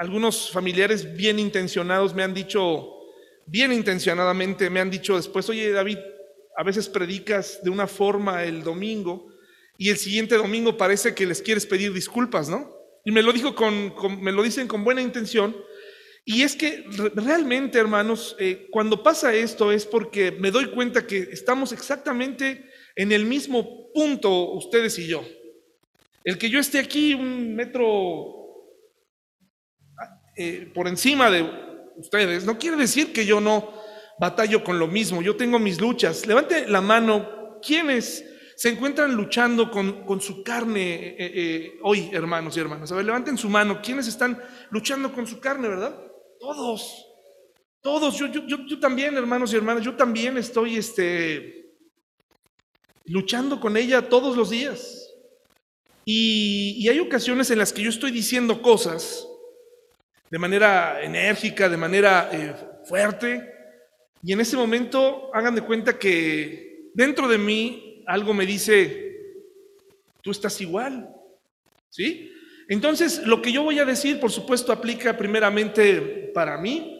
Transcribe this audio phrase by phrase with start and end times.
[0.00, 2.88] algunos familiares bien intencionados me han dicho,
[3.44, 5.98] bien intencionadamente me han dicho después, oye David,
[6.56, 9.28] a veces predicas de una forma el domingo
[9.76, 12.74] y el siguiente domingo parece que les quieres pedir disculpas, ¿no?
[13.04, 13.92] Y me lo dijo con,
[14.22, 15.54] me lo dicen con buena intención.
[16.24, 16.82] Y es que
[17.14, 23.12] realmente, hermanos, eh, cuando pasa esto es porque me doy cuenta que estamos exactamente en
[23.12, 25.22] el mismo punto ustedes y yo.
[26.24, 28.39] El que yo esté aquí un metro
[30.42, 31.42] eh, por encima de
[31.96, 33.74] ustedes no quiere decir que yo no
[34.18, 35.20] batallo con lo mismo.
[35.20, 36.26] Yo tengo mis luchas.
[36.26, 37.60] Levante la mano.
[37.60, 38.24] ¿Quiénes
[38.56, 42.90] se encuentran luchando con, su carne eh, eh, hoy, hermanos y hermanas?
[42.90, 43.82] A ver, levanten su mano.
[43.82, 45.94] ¿Quiénes están luchando con su carne, verdad?
[46.38, 47.06] Todos.
[47.82, 48.16] Todos.
[48.16, 51.74] Yo, yo, yo, también, hermanos y hermanas, yo también estoy este,
[53.04, 55.06] luchando con ella todos los días.
[56.06, 59.26] Y, hay ocasiones en las que yo estoy diciendo cosas
[60.30, 63.52] de manera enérgica, de manera eh, fuerte,
[64.22, 69.16] y en ese momento hagan de cuenta que dentro de mí algo me dice,
[70.22, 71.08] tú estás igual,
[71.88, 72.32] ¿sí?
[72.68, 76.96] Entonces, lo que yo voy a decir, por supuesto, aplica primeramente para mí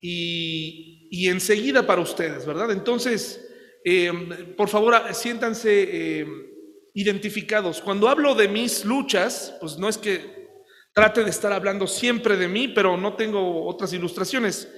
[0.00, 2.70] y, enseguida para ustedes, ¿verdad?
[2.70, 3.46] Entonces,
[3.84, 4.10] eh,
[4.56, 6.26] por favor, siéntanse eh,
[6.94, 7.80] identificados.
[7.80, 10.33] Cuando hablo de mis luchas, pues no es que
[10.94, 14.68] trate de estar hablando siempre de mí, pero no tengo otras ilustraciones.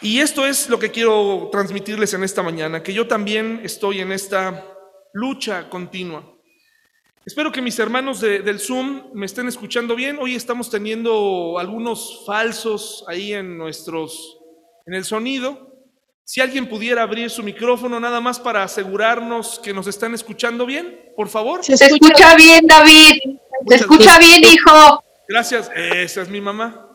[0.00, 4.12] Y esto es lo que quiero transmitirles en esta mañana, que yo también estoy en
[4.12, 4.64] esta
[5.12, 6.28] lucha continua.
[7.24, 10.18] Espero que mis hermanos del Zoom me estén escuchando bien.
[10.20, 14.38] Hoy estamos teniendo algunos falsos ahí en nuestros,
[14.86, 15.72] en el sonido.
[16.24, 21.12] Si alguien pudiera abrir su micrófono nada más para asegurarnos que nos están escuchando bien,
[21.16, 21.64] por favor.
[21.64, 23.12] Se escucha bien, David.
[23.68, 25.04] Se escucha bien, hijo.
[25.32, 25.70] Gracias.
[25.74, 26.92] Esa es mi mamá.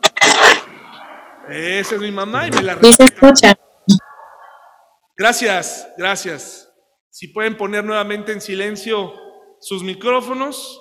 [1.48, 3.58] Esa es mi mamá y me la se escucha.
[5.16, 6.72] Gracias, gracias.
[7.10, 9.12] Si pueden poner nuevamente en silencio
[9.60, 10.80] sus micrófonos.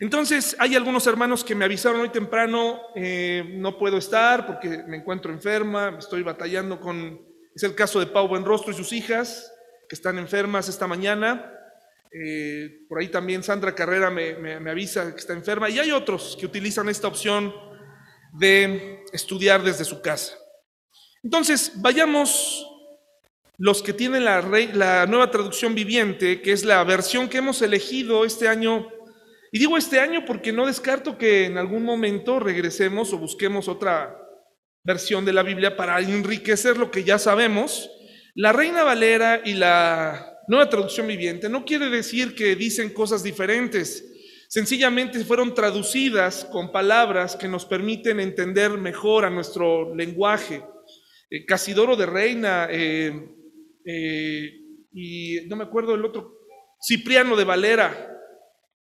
[0.00, 4.96] Entonces, hay algunos hermanos que me avisaron hoy temprano, eh, no puedo estar porque me
[4.96, 7.20] encuentro enferma, estoy batallando con,
[7.54, 9.52] es el caso de Pau Buenrostro y sus hijas,
[9.86, 11.57] que están enfermas esta mañana.
[12.12, 15.68] Eh, por ahí también Sandra Carrera me, avisa que está enferma.
[15.68, 17.54] Y hay otros que utilizan esta opción
[18.32, 20.36] de estudiar desde su casa.
[21.22, 22.66] Entonces, vayamos
[23.56, 28.24] los que tienen la, la, nueva traducción viviente, que es la versión que hemos elegido
[28.24, 28.88] este año.
[29.50, 34.16] Y digo este año porque no descarto que en algún momento regresemos o busquemos otra
[34.84, 37.90] versión de la Biblia para enriquecer lo que ya sabemos.
[38.34, 44.04] La Reina Valera y la nueva traducción viviente no quiere decir que dicen cosas diferentes.
[44.48, 50.64] Sencillamente fueron traducidas con palabras que nos permiten entender mejor a nuestro lenguaje.
[51.30, 53.28] Eh, Casidoro de Reina eh,
[53.84, 54.52] eh,
[54.90, 56.40] y no me acuerdo el otro,
[56.82, 58.10] Cipriano de Valera.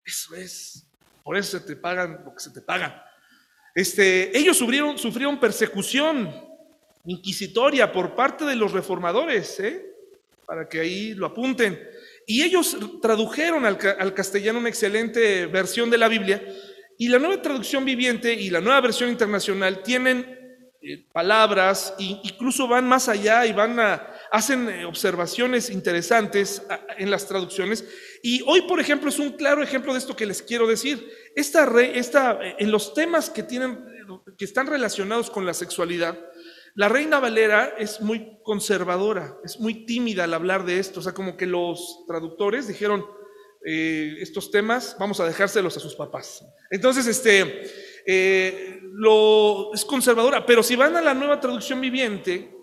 [0.04, 0.90] Eso es,
[1.24, 3.06] por eso se te pagan lo que se te paga.
[3.76, 6.34] Este, ellos sufrieron, sufrieron persecución
[7.06, 9.60] inquisitoria por parte de los reformadores,
[10.52, 11.82] para que ahí lo apunten.
[12.28, 16.46] Y ellos tradujeron al, castellano una excelente versión de la Biblia.
[16.98, 20.26] Y la nueva traducción viviente y la nueva versión internacional tienen
[20.82, 26.62] eh, palabras e incluso van más allá y van a, hacen eh, observaciones interesantes
[26.98, 27.86] en las traducciones.
[28.22, 31.10] Y hoy, por ejemplo, es un claro ejemplo de esto que les quiero decir.
[31.34, 33.86] Esta, esta, en los temas que, tienen,
[34.38, 36.20] que están relacionados con la sexualidad,
[36.76, 41.14] la reina Valera es muy conservadora, es muy tímida al hablar de esto, o sea,
[41.14, 43.06] como que los traductores dijeron,
[43.66, 46.46] eh, estos temas vamos a dejárselos a sus papás.
[46.70, 47.64] Entonces, este,
[48.06, 52.56] eh, lo, es conservadora, pero si van a la nueva traducción viviente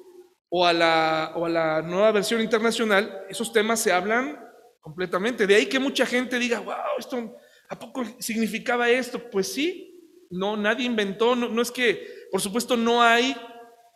[0.49, 4.43] o a, la, o a la nueva versión internacional, esos temas se hablan
[4.81, 5.47] completamente.
[5.47, 7.37] De ahí que mucha gente diga, wow, esto,
[7.69, 9.31] ¿a poco significaba esto?
[9.31, 13.37] Pues sí, no, nadie inventó, no es que, por supuesto, no hay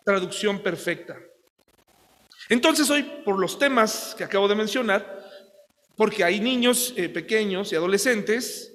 [0.04, 1.18] traducción perfecta.
[2.48, 5.22] Entonces hoy, por los temas que acabo de mencionar,
[5.96, 8.72] porque hay niños eh, pequeños y adolescentes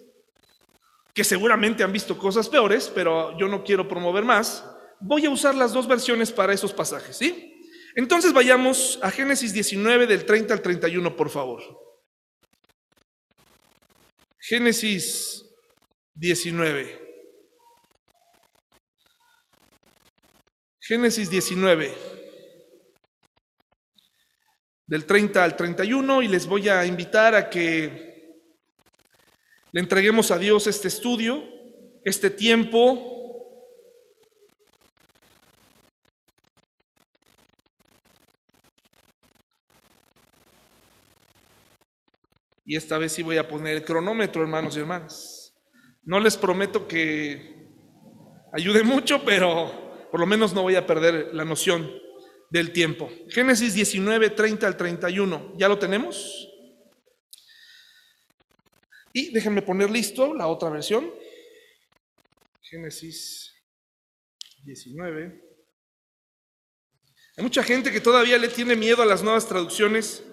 [1.14, 4.64] que seguramente han visto cosas peores, pero yo no quiero promover más,
[5.00, 7.56] voy a usar las dos versiones para esos pasajes, ¿sí?
[7.96, 11.64] Entonces vayamos a Génesis 19 del 30 al 31, por favor.
[14.40, 15.44] Génesis
[16.14, 17.07] 19.
[20.88, 21.94] Génesis 19,
[24.86, 28.40] del 30 al 31, y les voy a invitar a que
[29.74, 31.44] le entreguemos a Dios este estudio.
[32.06, 33.14] este tiempo
[42.64, 45.54] Y esta vez sí voy a poner el cronómetro, hermanos y hermanas.
[46.04, 47.68] No les prometo que
[48.54, 51.92] ayude mucho, pero por lo menos no voy a perder la noción
[52.50, 53.10] del tiempo.
[53.30, 55.54] Génesis 19, 30 al 31.
[55.58, 56.50] ¿Ya lo tenemos?
[59.14, 61.12] Y déjenme poner listo la otra versión.
[62.62, 63.54] Génesis
[64.64, 65.44] 19.
[67.38, 70.24] Hay mucha gente que todavía le tiene miedo a las nuevas traducciones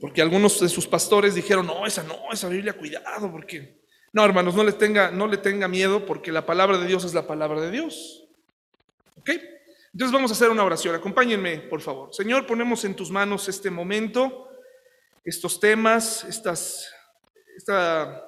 [0.00, 3.79] porque algunos de sus pastores dijeron, no, esa no, esa Biblia, cuidado, porque...
[4.12, 7.26] No, hermanos, no le tenga, no tenga miedo, porque la palabra de Dios es la
[7.26, 8.28] palabra de Dios.
[9.16, 9.30] ¿Ok?
[9.92, 10.94] Entonces vamos a hacer una oración.
[10.94, 12.14] Acompáñenme, por favor.
[12.14, 14.48] Señor, ponemos en tus manos este momento,
[15.24, 16.92] estos temas, estas,
[17.56, 18.24] esta,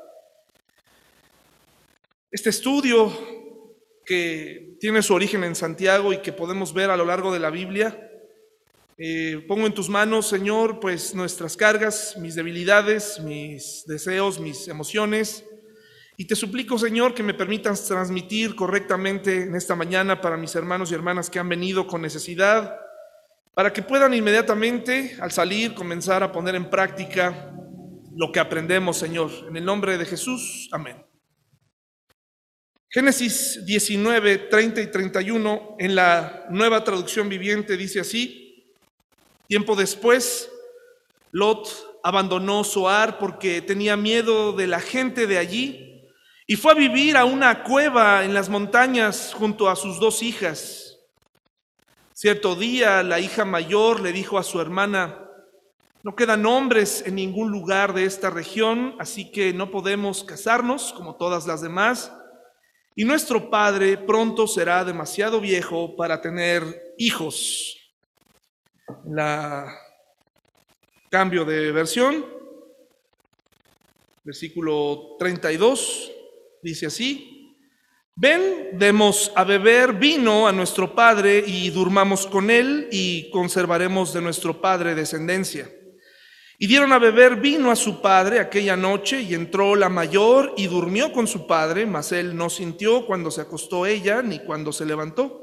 [2.30, 3.12] este estudio
[4.04, 7.50] que tiene su origen en Santiago y que podemos ver a lo largo de la
[7.50, 8.08] Biblia.
[8.98, 15.44] Eh, pongo en tus manos, Señor, pues nuestras cargas, mis debilidades, mis deseos, mis emociones.
[16.22, 20.92] Y te suplico, Señor, que me permitas transmitir correctamente en esta mañana para mis hermanos
[20.92, 22.76] y hermanas que han venido con necesidad,
[23.54, 27.52] para que puedan inmediatamente, al salir, comenzar a poner en práctica
[28.14, 29.32] lo que aprendemos, Señor.
[29.48, 31.04] En el nombre de Jesús, amén.
[32.88, 38.72] Génesis 19, 30 y 31, en la nueva traducción viviente, dice así.
[39.48, 40.48] Tiempo después,
[41.32, 45.91] Lot abandonó Zoar porque tenía miedo de la gente de allí
[46.52, 50.98] y fue a vivir a una cueva en las montañas junto a sus dos hijas.
[52.12, 55.30] Cierto día la hija mayor le dijo a su hermana,
[56.02, 61.16] no quedan hombres en ningún lugar de esta región, así que no podemos casarnos como
[61.16, 62.12] todas las demás,
[62.94, 67.78] y nuestro padre pronto será demasiado viejo para tener hijos
[69.06, 69.74] la
[71.08, 72.26] cambio de versión,
[74.22, 76.18] versículo 32,
[76.62, 77.56] dice así,
[78.14, 84.22] ven, demos a beber vino a nuestro Padre y durmamos con él y conservaremos de
[84.22, 85.68] nuestro Padre descendencia.
[86.62, 90.68] Y dieron a beber vino a su padre aquella noche, y entró la mayor y
[90.68, 94.86] durmió con su padre, mas él no sintió cuando se acostó ella ni cuando se
[94.86, 95.42] levantó.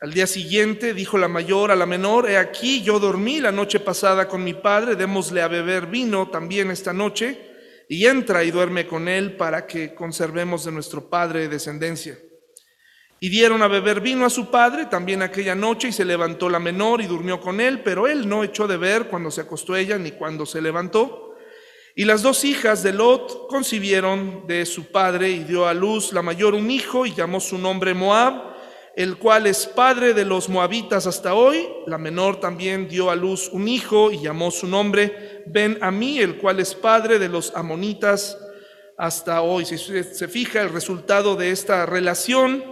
[0.00, 3.80] Al día siguiente dijo la mayor a la menor, he aquí, yo dormí la noche
[3.80, 7.45] pasada con mi padre, démosle a beber vino también esta noche,
[7.88, 12.18] y entra y duerme con él para que conservemos de nuestro padre descendencia.
[13.18, 16.58] Y dieron a beber vino a su padre también aquella noche, y se levantó la
[16.58, 19.96] menor y durmió con él, pero él no echó de ver cuando se acostó ella
[19.98, 21.34] ni cuando se levantó.
[21.94, 26.20] Y las dos hijas de Lot concibieron de su padre y dio a luz la
[26.20, 28.55] mayor un hijo y llamó su nombre Moab
[28.96, 31.68] el cual es padre de los moabitas hasta hoy.
[31.86, 36.38] La menor también dio a luz un hijo y llamó su nombre Ben Amí, el
[36.38, 38.38] cual es padre de los amonitas
[38.96, 39.66] hasta hoy.
[39.66, 42.64] Si se fija el resultado de esta relación,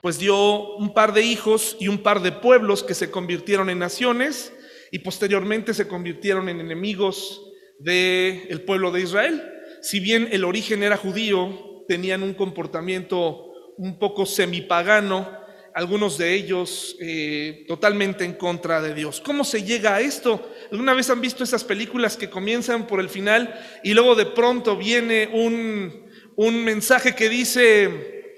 [0.00, 3.78] pues dio un par de hijos y un par de pueblos que se convirtieron en
[3.78, 4.54] naciones
[4.90, 7.42] y posteriormente se convirtieron en enemigos
[7.78, 9.42] del pueblo de Israel.
[9.82, 16.96] Si bien el origen era judío, tenían un comportamiento un poco semipagano, algunos de ellos
[17.00, 19.20] eh, totalmente en contra de Dios.
[19.20, 20.52] ¿Cómo se llega a esto?
[20.70, 23.52] ¿Alguna vez han visto esas películas que comienzan por el final
[23.82, 28.34] y luego de pronto viene un, un mensaje que dice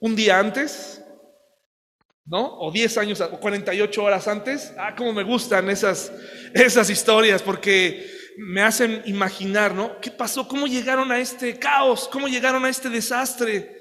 [0.00, 1.02] un día antes?
[2.26, 2.58] ¿No?
[2.58, 4.74] O 10 años o 48 horas antes.
[4.76, 6.12] Ah, cómo me gustan esas,
[6.52, 8.04] esas historias porque
[8.36, 9.98] me hacen imaginar, ¿no?
[10.00, 10.46] ¿Qué pasó?
[10.46, 12.08] ¿Cómo llegaron a este caos?
[12.12, 13.75] ¿Cómo llegaron a este desastre?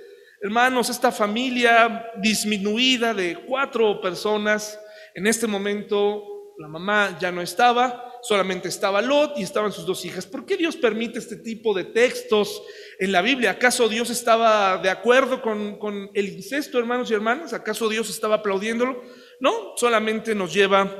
[0.45, 4.79] Hermanos, esta familia disminuida de cuatro personas,
[5.15, 10.05] en este momento la mamá ya no estaba, solamente estaba Lot y estaban sus dos
[10.05, 10.27] hijas.
[10.27, 12.61] ¿Por qué Dios permite este tipo de textos
[12.99, 13.49] en la Biblia?
[13.49, 17.51] ¿Acaso Dios estaba de acuerdo con, con el incesto, hermanos y hermanas?
[17.51, 19.01] ¿Acaso Dios estaba aplaudiéndolo?
[19.39, 20.95] No, solamente nos lleva,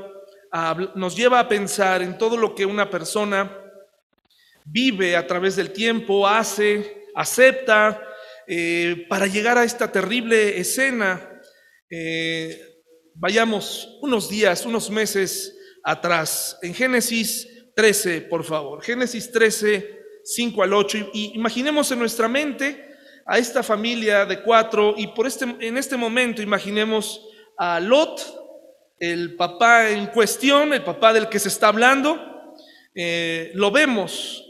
[0.52, 3.56] a, nos lleva a pensar en todo lo que una persona
[4.64, 8.02] vive a través del tiempo, hace, acepta,
[8.48, 11.42] eh, para llegar a esta terrible escena,
[11.90, 12.84] eh,
[13.16, 20.74] vayamos unos días, unos meses atrás, en Génesis 13, por favor, Génesis 13, 5 al
[20.74, 22.90] 8, y, imaginemos en nuestra mente
[23.26, 28.22] a esta familia de cuatro, y por este, en este momento imaginemos a Lot,
[29.00, 32.54] el papá en cuestión, el papá del que se está hablando,
[32.94, 34.44] eh, lo vemos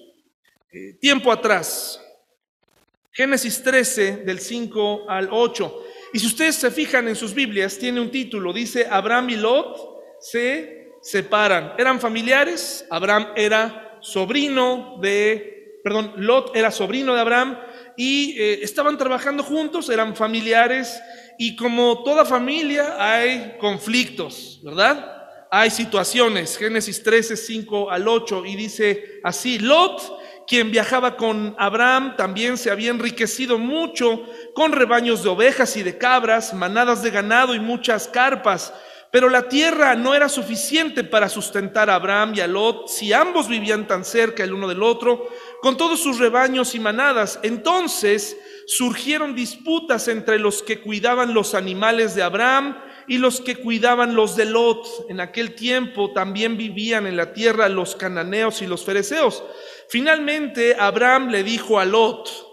[0.99, 2.04] tiempo atrás,
[3.15, 5.83] Génesis 13 del 5 al 8.
[6.11, 10.01] Y si ustedes se fijan en sus Biblias, tiene un título, dice Abraham y Lot
[10.19, 11.75] se separan.
[11.77, 17.57] Eran familiares, Abraham era sobrino de, perdón, Lot era sobrino de Abraham
[17.95, 20.99] y eh, estaban trabajando juntos, eran familiares
[21.39, 25.23] y como toda familia hay conflictos, ¿verdad?
[25.49, 32.15] Hay situaciones, Génesis 13, 5 al 8 y dice así, Lot quien viajaba con Abraham
[32.17, 34.23] también se había enriquecido mucho
[34.53, 38.73] con rebaños de ovejas y de cabras, manadas de ganado y muchas carpas.
[39.11, 43.47] Pero la tierra no era suficiente para sustentar a Abraham y a Lot si ambos
[43.47, 45.29] vivían tan cerca el uno del otro,
[45.61, 47.39] con todos sus rebaños y manadas.
[47.41, 48.37] Entonces
[48.67, 54.35] surgieron disputas entre los que cuidaban los animales de Abraham y los que cuidaban los
[54.35, 54.85] de Lot.
[55.09, 59.43] En aquel tiempo también vivían en la tierra los cananeos y los fereceos.
[59.89, 62.45] Finalmente, Abraham le dijo a Lot,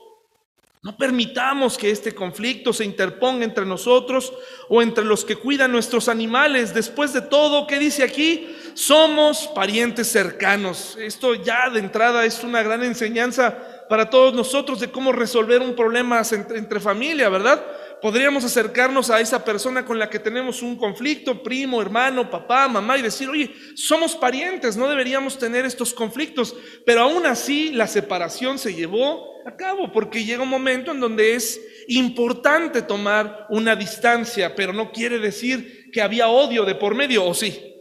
[0.84, 4.32] no permitamos que este conflicto se interponga entre nosotros
[4.68, 6.74] o entre los que cuidan nuestros animales.
[6.74, 8.52] Después de todo, ¿qué dice aquí?
[8.74, 10.96] Somos parientes cercanos.
[10.98, 15.76] Esto ya de entrada es una gran enseñanza para todos nosotros de cómo resolver un
[15.76, 17.64] problema entre, entre familia, ¿verdad?
[18.02, 22.98] Podríamos acercarnos a esa persona con la que tenemos un conflicto, primo, hermano, papá, mamá,
[22.98, 26.56] y decir, oye, somos parientes, no deberíamos tener estos conflictos.
[26.84, 31.34] Pero aún así la separación se llevó a cabo, porque llega un momento en donde
[31.34, 37.24] es importante tomar una distancia, pero no quiere decir que había odio de por medio,
[37.24, 37.72] ¿o sí?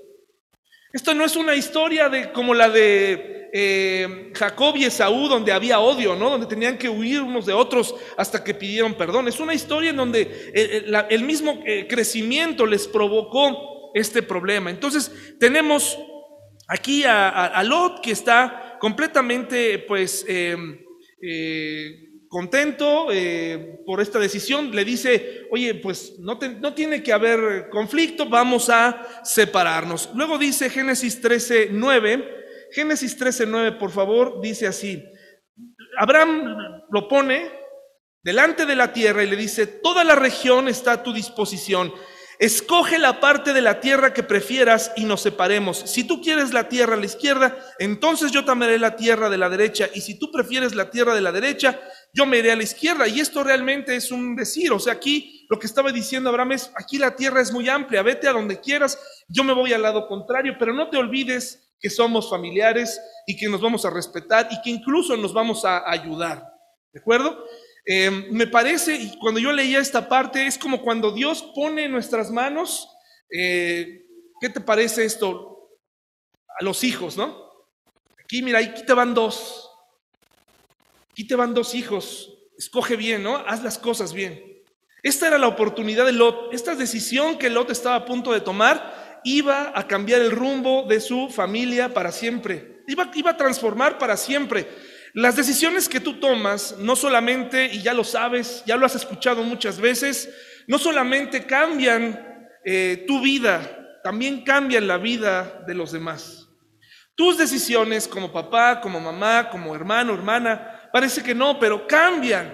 [0.94, 5.82] Esto no es una historia de como la de eh, Jacob y Esaú, donde había
[5.82, 6.30] odio, ¿no?
[6.30, 9.28] Donde tenían que huir unos de otros hasta que pidieron perdón.
[9.28, 14.70] Es una historia en donde eh, eh, el, mismo crecimiento les provocó este problema.
[14.70, 16.00] Entonces, tenemos
[16.68, 20.26] aquí a, Lot que está completamente, pues,
[22.30, 23.08] contento
[23.86, 29.22] por esta decisión, le dice, oye, pues no, no, tiene que haber conflicto, vamos a
[29.26, 30.10] separarnos.
[30.16, 32.41] Luego dice Génesis 13, 9,
[32.72, 35.04] Génesis 13:9, por favor, dice así.
[35.98, 37.52] Abraham lo pone
[38.24, 41.94] delante de la tierra y le dice, toda la región está a tu disposición.
[42.40, 45.78] Escoge la parte de la tierra que prefieras y nos separemos.
[45.78, 49.48] Si tú quieres la tierra a la izquierda, entonces yo tomaré la tierra de la
[49.48, 49.88] derecha.
[49.94, 51.80] Y si tú prefieres la tierra de la derecha,
[52.14, 53.08] yo me iré a la izquierda.
[53.08, 54.72] Y esto realmente es un decir.
[54.72, 58.02] O sea, aquí lo que estaba diciendo Abraham es, aquí la tierra es muy amplia,
[58.02, 58.98] vete a donde quieras,
[59.28, 63.50] yo me voy al lado contrario, pero no te olvides que somos familiares y que
[63.50, 66.48] nos vamos a respetar y que incluso nos vamos a ayudar.
[66.94, 67.44] ¿De acuerdo?
[67.86, 71.92] Em, me parece, y cuando yo leía esta parte, es como cuando Dios pone en
[71.92, 72.88] nuestras manos,
[73.36, 74.06] eh,
[74.40, 75.72] ¿qué te parece esto?
[76.60, 77.50] A los hijos, ¿no?
[78.24, 79.68] Aquí, mira, aquí te van dos.
[81.12, 82.30] Aquí te van dos hijos.
[82.58, 83.38] Escoge bien, ¿no?
[83.38, 84.52] Haz las cosas bien.
[85.02, 89.01] Esta era la oportunidad de Lot, esta decisión que Lot estaba a punto de tomar
[89.24, 92.84] iba a cambiar el rumbo de su familia para siempre.
[92.88, 94.68] Iba, a transformar para siempre.
[95.14, 99.44] Las decisiones que tú tomas, no solamente, y ya lo sabes, ya lo has escuchado
[99.44, 100.30] muchas veces,
[100.68, 106.48] no solamente cambian eh, tu vida, también cambian la vida de los demás.
[107.16, 112.50] Tus decisiones como papá, como mamá, como hermano, hermana, parece que no, pero cambian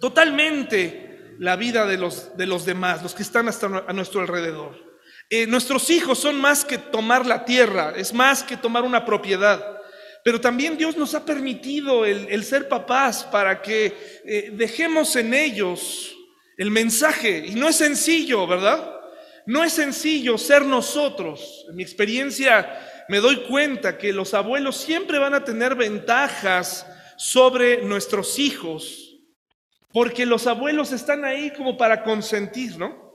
[0.00, 4.86] totalmente la vida de los, de los demás, los que están hasta a nuestro alrededor.
[5.28, 9.80] Eh, nuestros hijos son más que tomar la tierra, es más que tomar una propiedad.
[10.22, 16.16] Pero también Dios nos ha permitido el, ser papás para que eh, dejemos en ellos
[16.56, 17.44] el mensaje.
[17.46, 18.92] Y no es sencillo, ¿verdad?
[19.46, 21.66] No es sencillo ser nosotros.
[21.68, 27.82] En mi experiencia me doy cuenta que los abuelos siempre van a tener ventajas sobre
[27.82, 29.16] nuestros hijos,
[29.92, 33.05] porque los abuelos están ahí como para consentir, ¿no?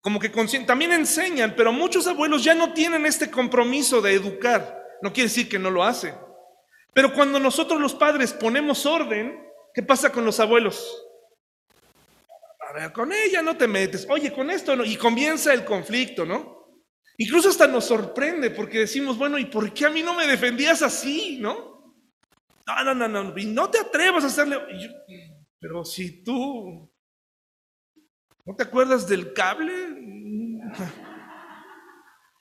[0.00, 0.30] Como que
[0.66, 4.82] también enseñan, pero muchos abuelos ya no tienen este compromiso de educar.
[5.02, 6.14] No quiere decir que no lo hacen.
[6.92, 11.06] Pero cuando nosotros los padres ponemos orden, ¿qué pasa con los abuelos?
[12.68, 14.06] A ver, con ella no te metes.
[14.08, 14.84] Oye, con esto no.
[14.84, 16.60] Y comienza el conflicto, ¿no?
[17.18, 20.80] Incluso hasta nos sorprende porque decimos, bueno, ¿y por qué a mí no me defendías
[20.80, 21.94] así, no?
[22.66, 23.38] No, no, no, no.
[23.38, 24.58] Y no te atrevas a hacerle.
[25.58, 26.89] pero si tú
[28.44, 29.72] ¿No te acuerdas del cable?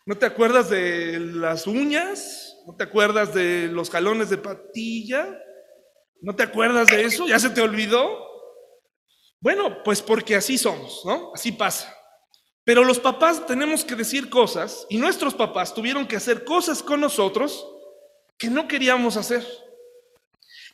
[0.05, 2.57] ¿No te acuerdas de las uñas?
[2.65, 5.37] ¿No te acuerdas de los jalones de patilla?
[6.21, 7.27] ¿No te acuerdas de eso?
[7.27, 8.27] ¿Ya se te olvidó?
[9.41, 11.31] Bueno, pues porque así somos, ¿no?
[11.33, 11.95] Así pasa.
[12.63, 17.01] Pero los papás tenemos que decir cosas y nuestros papás tuvieron que hacer cosas con
[17.01, 17.65] nosotros
[18.37, 19.45] que no queríamos hacer.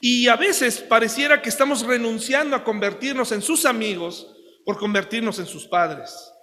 [0.01, 4.35] Y a veces pareciera que estamos renunciando a convertirnos en sus amigos
[4.66, 6.34] por convertirnos en sus padres.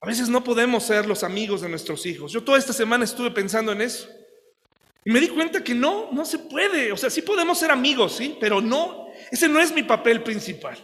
[0.00, 2.32] A veces no podemos ser los amigos de nuestros hijos.
[2.32, 4.08] Yo toda esta semana estuve pensando en eso.
[5.04, 6.90] Y me di cuenta que no, no se puede.
[6.90, 10.76] O sea, sí podemos ser amigos, sí, pero no, ese no es mi papel principal.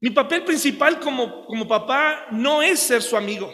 [0.00, 3.52] Mi papel principal como, como papá no es ser su amigo.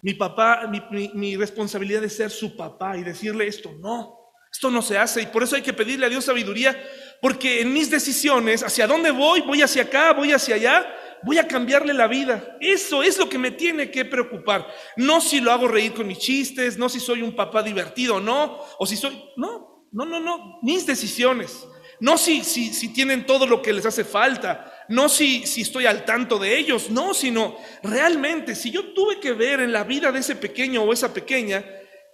[0.00, 4.23] Mi papá, mi, mi responsabilidad es ser su papá y decirle esto, no,
[4.54, 5.20] esto no se hace.
[5.20, 6.80] Y por eso hay que pedirle a Dios sabiduría,
[7.20, 10.94] porque en mis decisiones, hacia dónde voy, voy hacia acá, voy hacia allá,
[11.24, 12.56] voy a cambiarle la vida.
[12.60, 14.72] Eso es lo que me tiene que preocupar.
[14.96, 18.20] No si lo hago reír con mis chistes, no si soy un papá divertido o
[18.20, 19.20] no, o si soy...
[19.36, 20.60] No, no, no, no.
[20.62, 21.66] Mis decisiones.
[21.98, 24.72] No si, si, si tienen todo lo que les hace falta.
[24.88, 26.90] No si, si estoy al tanto de ellos.
[26.90, 30.92] No, sino realmente, si yo tuve que ver en la vida de ese pequeño o
[30.92, 31.64] esa pequeña,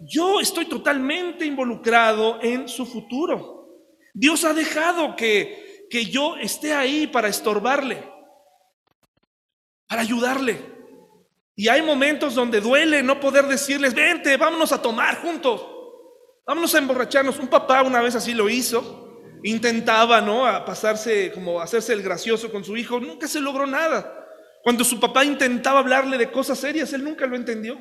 [0.01, 3.69] yo estoy totalmente involucrado en su futuro.
[4.15, 8.11] Dios ha dejado que, que yo esté ahí para estorbarle
[9.91, 10.57] para ayudarle.
[11.57, 15.67] Y hay momentos donde duele no poder decirles, vente, vámonos a tomar juntos,
[16.47, 17.41] vámonos a emborracharnos.
[17.41, 20.47] Un papá una vez así lo hizo, intentaba, ¿no?
[20.47, 24.17] A pasarse, como hacerse el gracioso con su hijo, nunca se logró nada.
[24.63, 27.77] Cuando su papá intentaba hablarle de cosas serias, él nunca lo entendió.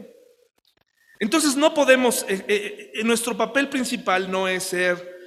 [1.19, 5.19] Entonces no podemos, eh, eh, eh, nuestro papel principal no es ser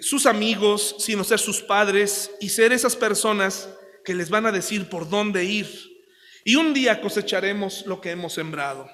[0.00, 3.68] sus amigos, sino ser sus padres y ser esas personas
[4.02, 5.68] que les van a decir por dónde ir
[6.44, 8.88] y un día cosecharemos lo que hemos sembrado.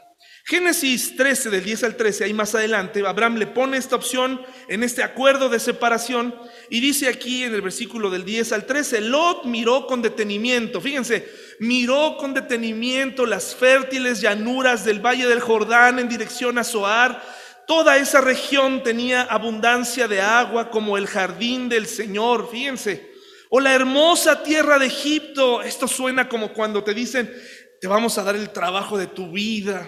[0.44, 4.82] Génesis 13, del 10 al 13, ahí más adelante, Abraham le pone esta opción en
[4.82, 6.35] este acuerdo de separación
[6.70, 11.28] y dice aquí en el versículo del 10 al 13, Lot miró con detenimiento, fíjense,
[11.61, 17.23] miró con detenimiento las fértiles llanuras del valle del Jordán en dirección a Zoar.
[17.67, 23.11] Toda esa región tenía abundancia de agua como el jardín del Señor, fíjense.
[23.50, 25.61] O la hermosa tierra de Egipto.
[25.61, 27.31] Esto suena como cuando te dicen,
[27.79, 29.87] te vamos a dar el trabajo de tu vida.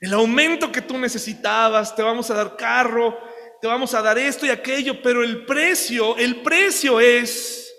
[0.00, 3.16] El aumento que tú necesitabas, te vamos a dar carro,
[3.60, 7.69] te vamos a dar esto y aquello, pero el precio, el precio es,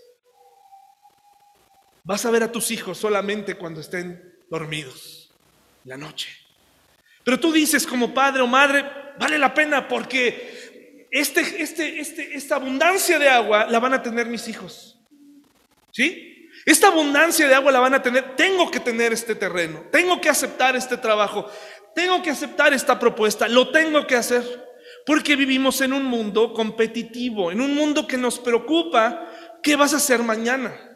[2.04, 5.32] vas a ver a tus hijos solamente cuando estén dormidos,
[5.86, 6.30] la noche.
[7.24, 8.86] Pero tú dices como padre o madre,
[9.20, 14.28] vale la pena porque este, este, este, esta abundancia de agua la van a tener
[14.28, 14.98] mis hijos.
[15.92, 16.50] ¿Sí?
[16.66, 18.36] Esta abundancia de agua la van a tener.
[18.36, 19.84] Tengo que tener este terreno.
[19.92, 21.50] Tengo que aceptar este trabajo.
[21.94, 23.48] Tengo que aceptar esta propuesta.
[23.48, 24.44] Lo tengo que hacer.
[25.06, 29.28] Porque vivimos en un mundo competitivo, en un mundo que nos preocupa.
[29.62, 30.91] ¿Qué vas a hacer mañana?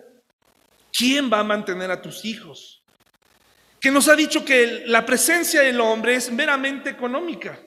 [0.97, 2.83] ¿Quién va a mantener a tus hijos?
[3.81, 7.59] Que nos ha dicho que la presencia del hombre es meramente económica.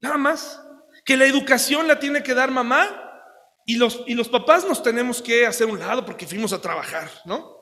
[0.00, 0.60] Nada más
[1.04, 3.00] que la educación la tiene que dar mamá
[3.66, 7.10] y los, y los papás nos tenemos que hacer un lado porque fuimos a trabajar,
[7.26, 7.54] ¿no?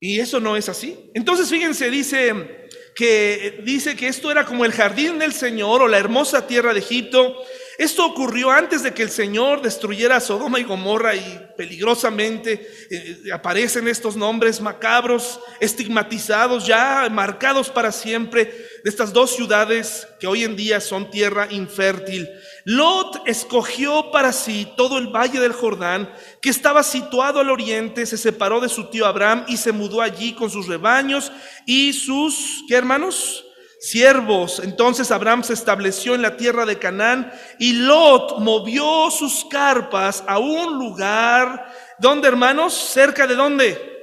[0.00, 1.10] Y eso no es así.
[1.12, 5.98] Entonces, fíjense, dice que, dice que esto era como el jardín del Señor o la
[5.98, 7.36] hermosa tierra de Egipto.
[7.78, 13.86] Esto ocurrió antes de que el Señor destruyera Sodoma y Gomorra y peligrosamente eh, aparecen
[13.86, 18.46] estos nombres macabros, estigmatizados, ya marcados para siempre
[18.82, 22.28] de estas dos ciudades que hoy en día son tierra infértil.
[22.64, 26.12] Lot escogió para sí todo el valle del Jordán,
[26.42, 30.32] que estaba situado al oriente, se separó de su tío Abraham y se mudó allí
[30.32, 31.30] con sus rebaños
[31.64, 33.44] y sus, ¿qué hermanos?
[33.78, 34.60] Siervos.
[34.62, 40.38] Entonces Abraham se estableció en la tierra de Canaán y Lot movió sus carpas a
[40.38, 42.74] un lugar, donde hermanos?
[42.74, 43.98] Cerca de dónde?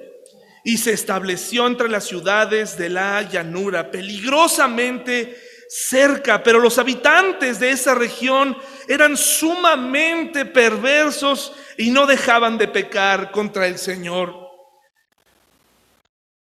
[0.63, 7.71] Y se estableció entre las ciudades de la llanura, peligrosamente cerca, pero los habitantes de
[7.71, 8.57] esa región
[8.87, 14.44] eran sumamente perversos y no dejaban de pecar contra el Señor.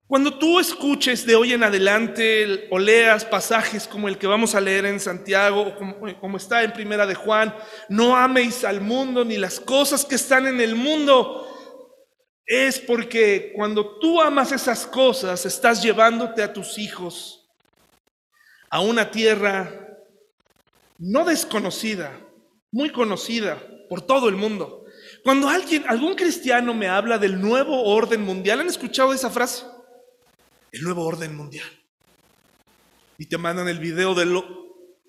[0.08, 4.62] Cuando tú escuches de hoy en adelante o leas pasajes como el que vamos a
[4.62, 7.56] leer en Santiago o como, como, está en Primera de Juan,
[7.90, 11.48] no améis al mundo ni las cosas que están en el mundo,
[12.46, 17.50] es porque cuando tú amas esas cosas estás llevándote a tus hijos
[18.70, 19.72] a una tierra
[21.00, 22.16] no desconocida,
[22.72, 23.58] muy conocida
[23.90, 24.86] por todo el mundo.
[25.24, 29.66] Cuando alguien, algún cristiano me habla del nuevo orden mundial, ¿han escuchado esa frase?
[30.76, 31.68] El nuevo orden mundial.
[33.18, 34.38] Y te mandan el video del,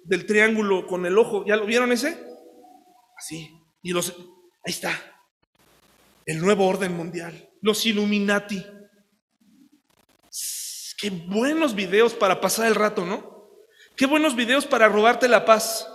[0.05, 1.45] del triángulo con el ojo.
[1.45, 2.25] ¿Ya lo vieron ese?
[3.19, 3.51] Así.
[3.83, 4.11] Y los,
[4.65, 4.93] ahí está.
[6.25, 7.51] El nuevo orden mundial.
[7.63, 8.65] Los Illuminati.
[10.99, 13.51] Qué buenos videos para pasar el rato, ¿no?
[13.97, 15.89] Qué buenos videos para robarte la paz.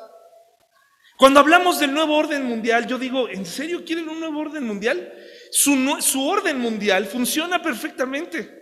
[1.17, 5.13] Cuando hablamos del nuevo orden mundial, yo digo, ¿en serio quieren un nuevo orden mundial?
[5.49, 8.60] Su, su orden mundial funciona perfectamente.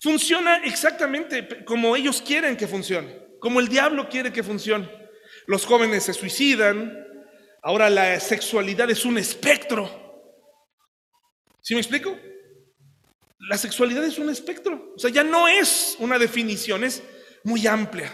[0.00, 4.88] Funciona exactamente como ellos quieren que funcione, como el diablo quiere que funcione.
[5.46, 7.06] Los jóvenes se suicidan,
[7.62, 9.90] ahora la sexualidad es un espectro.
[11.60, 12.16] ¿Sí me explico?
[13.48, 17.02] La sexualidad es un espectro, o sea, ya no es una definición, es
[17.44, 18.10] muy amplia.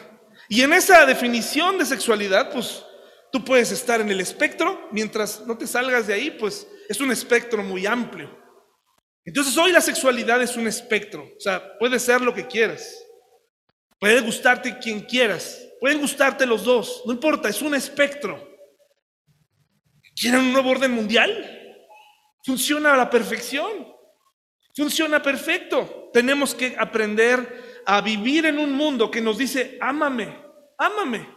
[0.49, 2.85] Y en esa definición de sexualidad, pues
[3.31, 7.13] tú puedes estar en el espectro, mientras no te salgas de ahí, pues es un
[7.13, 8.46] espectro muy amplio.
[9.27, 12.97] Entonces hoy la sexualidad es un espectro, o sea, puede ser lo que quieras,
[13.99, 18.55] puede gustarte quien quieras, pueden gustarte los dos, no importa, es un espectro.
[20.15, 21.85] ¿Quieren un nuevo orden mundial?
[22.45, 23.93] Funciona a la perfección,
[24.75, 26.09] funciona perfecto.
[26.13, 30.41] Tenemos que aprender a vivir en un mundo que nos dice, ámame,
[30.79, 31.29] ámame.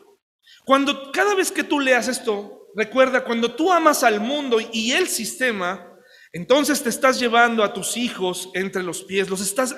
[0.63, 5.07] Cuando cada vez que tú leas esto, recuerda, cuando tú amas al mundo y el
[5.07, 5.88] sistema,
[6.31, 9.75] entonces te estás llevando a tus hijos entre los pies, los estás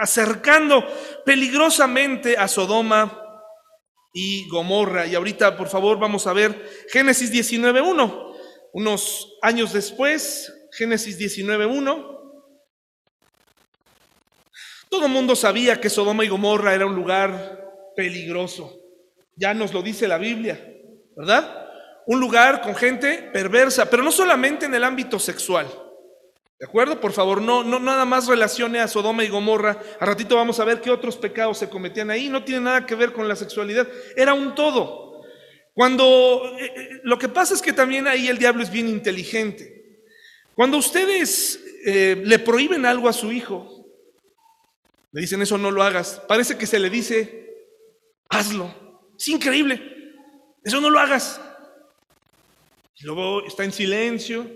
[0.00, 0.86] acercando
[1.24, 3.20] peligrosamente a Sodoma
[4.14, 5.06] y Gomorra.
[5.06, 8.36] Y ahorita, por favor, vamos a ver Génesis 19.1.
[8.74, 12.12] Unos años después, Génesis 19.1.
[14.88, 18.78] Todo el mundo sabía que Sodoma y Gomorra era un lugar peligroso.
[19.34, 20.62] Ya nos lo dice la Biblia,
[21.16, 21.61] ¿verdad?
[22.06, 25.66] Un lugar con gente perversa, pero no solamente en el ámbito sexual.
[26.58, 27.00] ¿De acuerdo?
[27.00, 29.82] Por favor, no, no nada más relacione a Sodoma y Gomorra.
[29.98, 32.28] A ratito vamos a ver qué otros pecados se cometían ahí.
[32.28, 33.88] No tiene nada que ver con la sexualidad.
[34.16, 35.22] Era un todo.
[35.74, 40.04] Cuando eh, eh, lo que pasa es que también ahí el diablo es bien inteligente.
[40.54, 43.84] Cuando ustedes eh, le prohíben algo a su hijo,
[45.10, 46.22] le dicen eso no lo hagas.
[46.28, 47.56] Parece que se le dice,
[48.28, 48.72] hazlo.
[49.18, 49.82] Es increíble.
[50.62, 51.40] Eso no lo hagas.
[52.96, 54.50] Y luego está en silencio.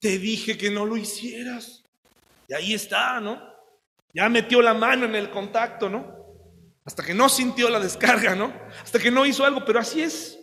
[0.00, 1.82] Te dije que no lo hicieras.
[2.48, 3.40] Y ahí está, ¿no?
[4.14, 6.16] Ya metió la mano en el contacto, ¿no?
[6.84, 8.52] Hasta que no sintió la descarga, ¿no?
[8.82, 10.38] Hasta que no hizo algo, pero así es.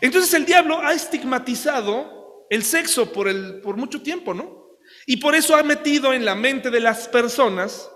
[0.00, 4.78] Entonces el diablo ha estigmatizado el sexo por, el, por mucho tiempo, ¿no?
[5.06, 7.88] Y por eso ha metido en la mente de las personas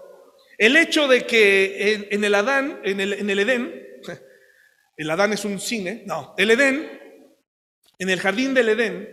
[0.59, 3.87] el hecho de que en, el Adán, en el, en el Edén,
[4.97, 7.00] el Adán es un cine, no, el Edén,
[8.01, 9.09] en el jardín del Edén,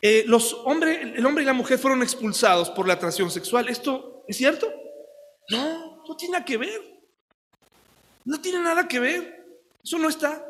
[0.00, 3.68] eh, los hombres, el hombre y la mujer fueron expulsados por la atracción sexual.
[3.68, 4.72] ¿Esto es cierto?
[5.50, 6.80] No, no tiene nada que ver.
[8.24, 9.46] No tiene nada que ver.
[9.82, 10.44] Eso no está.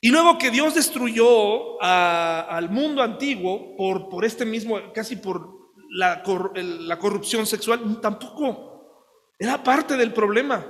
[0.00, 6.22] Y luego que Dios destruyó al mundo antiguo por, por este mismo, casi por la,
[6.54, 9.04] la corrupción sexual, tampoco.
[9.38, 10.64] Era parte del problema.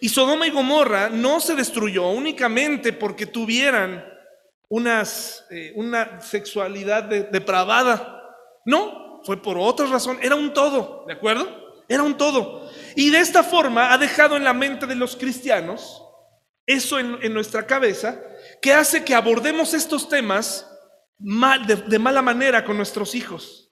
[0.00, 4.15] Y Sodoma y Gomorra no se destruyó únicamente porque tuvieran
[4.68, 8.34] unas, eh, una sexualidad depravada.
[8.64, 10.18] No, fue por otra razón.
[10.22, 11.84] Era un todo, ¿de acuerdo?
[11.88, 12.68] Era un todo.
[12.94, 16.02] Y de esta forma ha dejado en la mente de los cristianos
[16.66, 18.20] eso en, nuestra cabeza
[18.60, 20.68] que hace que abordemos estos temas
[21.18, 23.70] mal, de mala manera con nuestros hijos.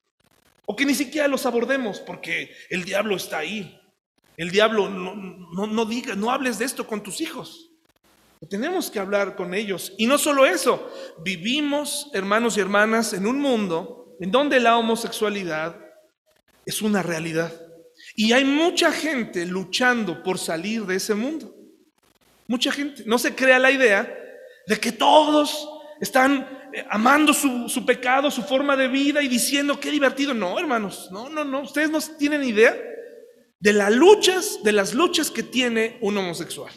[0.66, 3.80] O que ni siquiera los abordemos porque el diablo está ahí.
[4.36, 7.73] El diablo, no, no, no diga, no hables de esto con tus hijos.
[8.46, 9.92] Tenemos que hablar con ellos.
[9.98, 10.90] Y no solo eso,
[11.22, 15.76] vivimos, hermanos y hermanas, en un mundo en donde la homosexualidad
[16.66, 17.52] es una realidad.
[18.16, 21.54] Y hay mucha gente luchando por salir de ese mundo.
[22.46, 23.04] Mucha gente.
[23.06, 24.12] No se crea la idea
[24.66, 25.68] de que todos
[26.00, 30.34] están eh, amando su, su pecado, su forma de vida y diciendo qué divertido.
[30.34, 31.62] No, hermanos, no, no, no.
[31.62, 32.76] Ustedes no tienen idea
[33.58, 36.70] de las luchas, de las luchas que tiene un homosexual.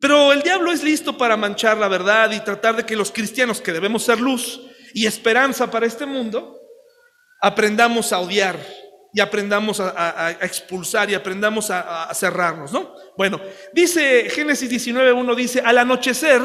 [0.00, 3.60] Pero el diablo es listo para manchar la verdad y tratar de que los cristianos,
[3.60, 4.60] que debemos ser luz
[4.94, 6.58] y esperanza para este mundo,
[7.40, 8.58] aprendamos a odiar
[9.12, 12.94] y aprendamos a, expulsar y aprendamos a, cerrarnos, ¿no?
[13.16, 13.40] Bueno,
[13.74, 16.40] dice Génesis 19.1, dice, al anochecer,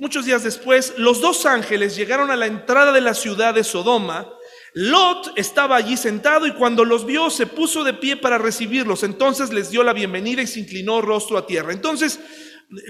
[0.00, 4.28] muchos días después, los dos ángeles llegaron a la entrada de la ciudad de Sodoma
[4.76, 9.04] Lot estaba allí sentado y cuando los vio se puso de pie para recibirlos.
[9.04, 11.72] Entonces les dio la bienvenida y se inclinó rostro a tierra.
[11.72, 12.18] Entonces,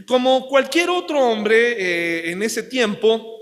[0.07, 3.39] como cualquier otro hombre eh, en ese tiempo,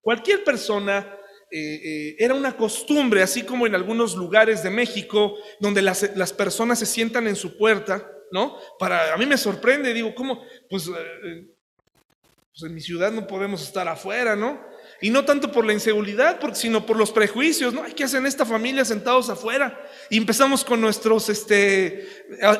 [0.00, 1.16] cualquier persona,
[1.50, 6.32] eh, eh, era una costumbre, así como en algunos lugares de México, donde las, las,
[6.32, 8.56] personas se sientan en su puerta, ¿no?
[8.78, 10.42] Para, a mí me sorprende, digo, ¿cómo?
[10.68, 14.60] Pues, pues en mi ciudad no podemos estar afuera, ¿no?
[15.02, 17.82] Y no tanto por la inseguridad, sino por los prejuicios, ¿no?
[17.82, 19.80] Hay que hacer esta familia sentados afuera.
[20.10, 22.06] Y empezamos con nuestros este,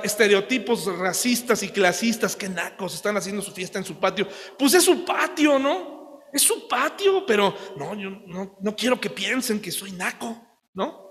[0.03, 4.27] estereotipos racistas y clasistas, que nacos, están haciendo su fiesta en su patio.
[4.59, 6.21] Pues es su patio, ¿no?
[6.33, 10.41] Es su patio, pero no, yo no, no quiero que piensen que soy naco,
[10.73, 11.11] ¿no?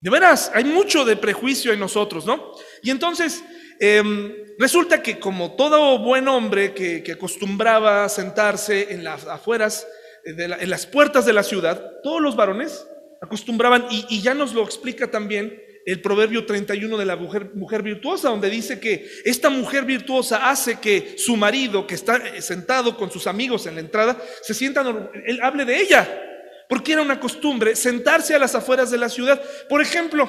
[0.00, 2.52] De veras, hay mucho de prejuicio en nosotros, ¿no?
[2.82, 3.44] Y entonces,
[3.78, 9.86] em, resulta que como todo buen hombre que, que acostumbraba a sentarse en las afueras,
[10.24, 12.86] en las puertas de la ciudad, todos los varones
[13.20, 18.30] acostumbraban, y, ya nos lo explica también el proverbio 31 de la mujer, mujer, virtuosa,
[18.30, 23.10] donde dice que esta mujer virtuosa hace que su marido, que está eh, sentado con
[23.10, 24.82] sus amigos en la entrada, se sienta,
[25.26, 26.22] él hable de ella,
[26.68, 29.42] porque era una costumbre sentarse a las afueras de la ciudad.
[29.68, 30.28] Por ejemplo,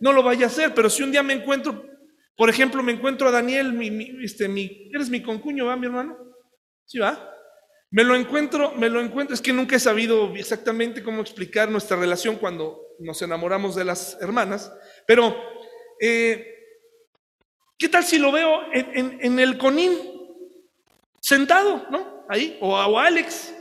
[0.00, 1.84] no lo vaya a hacer, pero si un día me encuentro,
[2.36, 6.16] por ejemplo, me encuentro a Daniel, mi, este, mi, eres mi concuño, ¿va, mi hermano?
[6.84, 7.37] ¿Sí va?
[7.90, 11.96] Me lo encuentro, me lo encuentro, es que nunca he sabido exactamente cómo explicar nuestra
[11.96, 14.70] relación cuando nos enamoramos de las hermanas,
[15.06, 15.34] pero
[15.98, 16.54] eh,
[17.78, 19.96] ¿qué tal si lo veo en, el conín,
[21.18, 22.26] sentado, ¿no?
[22.28, 23.54] Ahí, o a, Alex,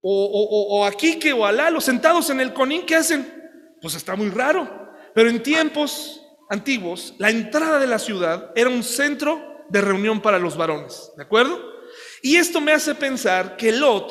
[0.00, 3.30] o, a Kike, o a Lalo, sentados en el conín, ¿qué hacen?
[3.82, 8.82] Pues está muy raro, pero en tiempos antiguos, la entrada de la ciudad era un
[8.82, 11.75] centro de reunión para los varones, ¿de acuerdo?
[12.26, 14.10] Y esto me hace pensar que Lot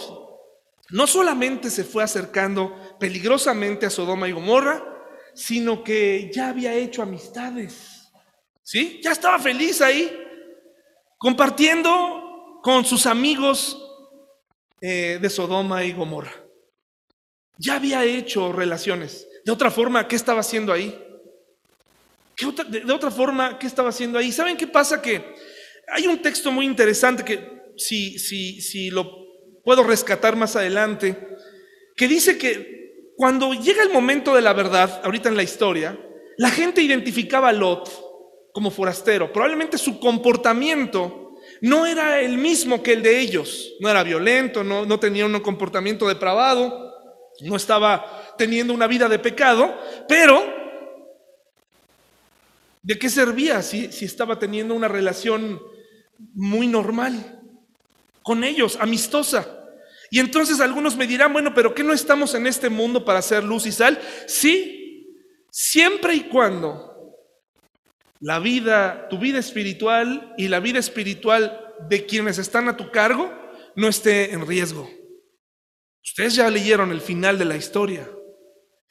[0.91, 4.81] no solamente se fue acercando peligrosamente a Sodoma y Gomorra,
[5.33, 8.09] sino que ya había hecho amistades.
[8.63, 9.01] ¿Sí?
[9.03, 10.17] Ya estaba feliz ahí,
[11.17, 13.77] compartiendo con sus amigos
[14.79, 16.31] eh, de Sodoma y Gomorra.
[17.57, 19.27] Ya había hecho relaciones.
[19.43, 20.97] De otra forma, ¿qué estaba haciendo ahí?
[22.69, 24.31] de otra forma, ¿qué estaba haciendo ahí?
[24.31, 25.01] ¿Saben qué pasa?
[25.01, 25.35] Que
[25.89, 29.25] hay un texto muy interesante que si, si, si lo
[29.63, 31.17] puedo rescatar más adelante,
[31.95, 35.97] que dice que cuando llega el momento de la verdad, ahorita en la historia,
[36.37, 37.89] la gente identificaba a Lot
[38.53, 39.31] como forastero.
[39.31, 43.73] Probablemente su comportamiento no era el mismo que el de ellos.
[43.79, 46.93] No era violento, no, no tenía un comportamiento depravado,
[47.41, 49.73] no estaba teniendo una vida de pecado,
[50.07, 50.43] pero
[52.81, 55.61] ¿de qué servía si, si estaba teniendo una relación
[56.33, 57.41] muy normal?
[58.25, 59.47] Con ellos, amistosa.
[60.09, 63.43] Y entonces algunos me dirán, bueno, pero ¿qué no estamos en este mundo para hacer
[63.43, 64.01] luz y sal?
[64.25, 65.15] Sí,
[65.51, 67.13] siempre y cuando
[68.19, 73.31] la vida, tu vida espiritual y la vida espiritual de quienes están a tu cargo
[73.75, 74.89] no esté en riesgo.
[76.03, 78.09] Ustedes ya leyeron el final de la historia.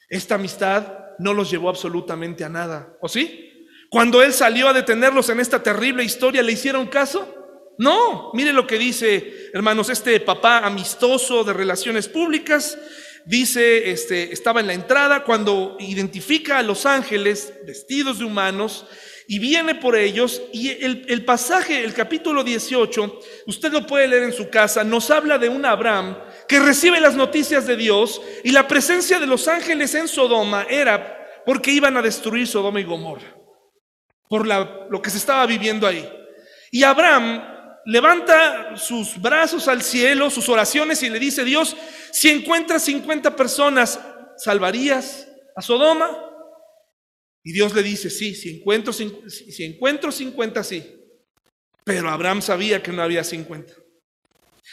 [0.07, 3.67] Esta amistad no los llevó absolutamente a nada, ¿o sí?
[3.89, 7.44] Cuando él salió a detenerlos en esta terrible historia, ¿le hicieron caso?
[7.77, 12.77] No, mire lo que dice, hermanos, este papá amistoso de relaciones públicas,
[13.25, 18.85] dice, este, estaba en la entrada cuando identifica a los ángeles vestidos de humanos
[19.27, 24.33] y viene por ellos y el, pasaje, el capítulo 18, usted lo puede leer en
[24.33, 28.67] su casa, nos habla de un Abraham que recibe las noticias de Dios y la
[28.67, 33.35] presencia de los ángeles en Sodoma era porque iban a destruir Sodoma y Gomorra,
[34.29, 36.07] por lo que se estaba viviendo ahí.
[36.71, 37.54] Y Abraham
[37.85, 41.75] levanta sus brazos al cielo, sus oraciones y le dice, Dios,
[42.11, 43.99] si encuentras 50 personas,
[44.37, 46.09] ¿salvarías a Sodoma?
[47.43, 50.83] Y Dios le dice, sí, si encuentro, si encuentro 50, sí.
[51.83, 53.73] Pero Abraham sabía que no había 50.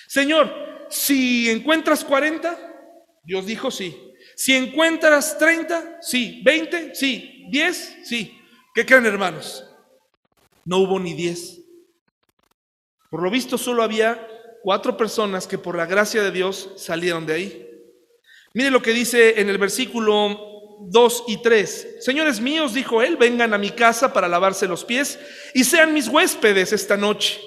[0.08, 2.72] Señor, si encuentras 40,
[3.24, 3.94] Dios dijo sí.
[4.34, 6.40] Si encuentras 30, sí.
[6.44, 7.46] 20, sí.
[7.50, 8.38] 10, sí.
[8.74, 9.64] ¿Qué creen hermanos?
[10.64, 11.61] No hubo ni 10.
[13.12, 14.26] Por lo visto solo había
[14.62, 17.70] cuatro personas que por la gracia de Dios salieron de ahí.
[18.54, 21.96] Mire lo que dice en el versículo 2 y 3.
[22.00, 25.18] Señores míos, dijo él, vengan a mi casa para lavarse los pies
[25.52, 27.38] y sean mis huéspedes esta noche.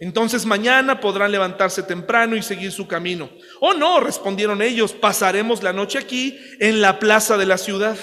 [0.00, 3.28] Entonces mañana podrán levantarse temprano y seguir su camino.
[3.60, 7.98] Oh no, respondieron ellos, pasaremos la noche aquí en la plaza de la ciudad.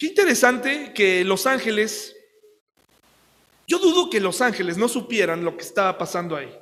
[0.00, 2.15] Qué interesante que los ángeles
[3.66, 6.56] yo dudo que los ángeles no supieran lo que estaba pasando ahí.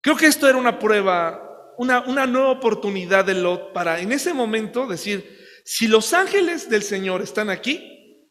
[0.00, 4.86] Creo que esto era una prueba, una, nueva oportunidad de Lot para en ese momento
[4.86, 8.30] decir, si los ángeles del Señor están aquí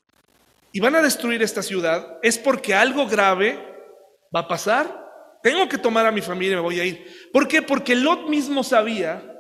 [0.72, 3.60] y van a destruir esta ciudad, es porque algo grave
[4.34, 5.06] va a pasar.
[5.44, 7.30] Tengo que tomar a mi familia y me voy a ir.
[7.32, 7.62] ¿Por qué?
[7.62, 9.34] Porque Lot mismo sabía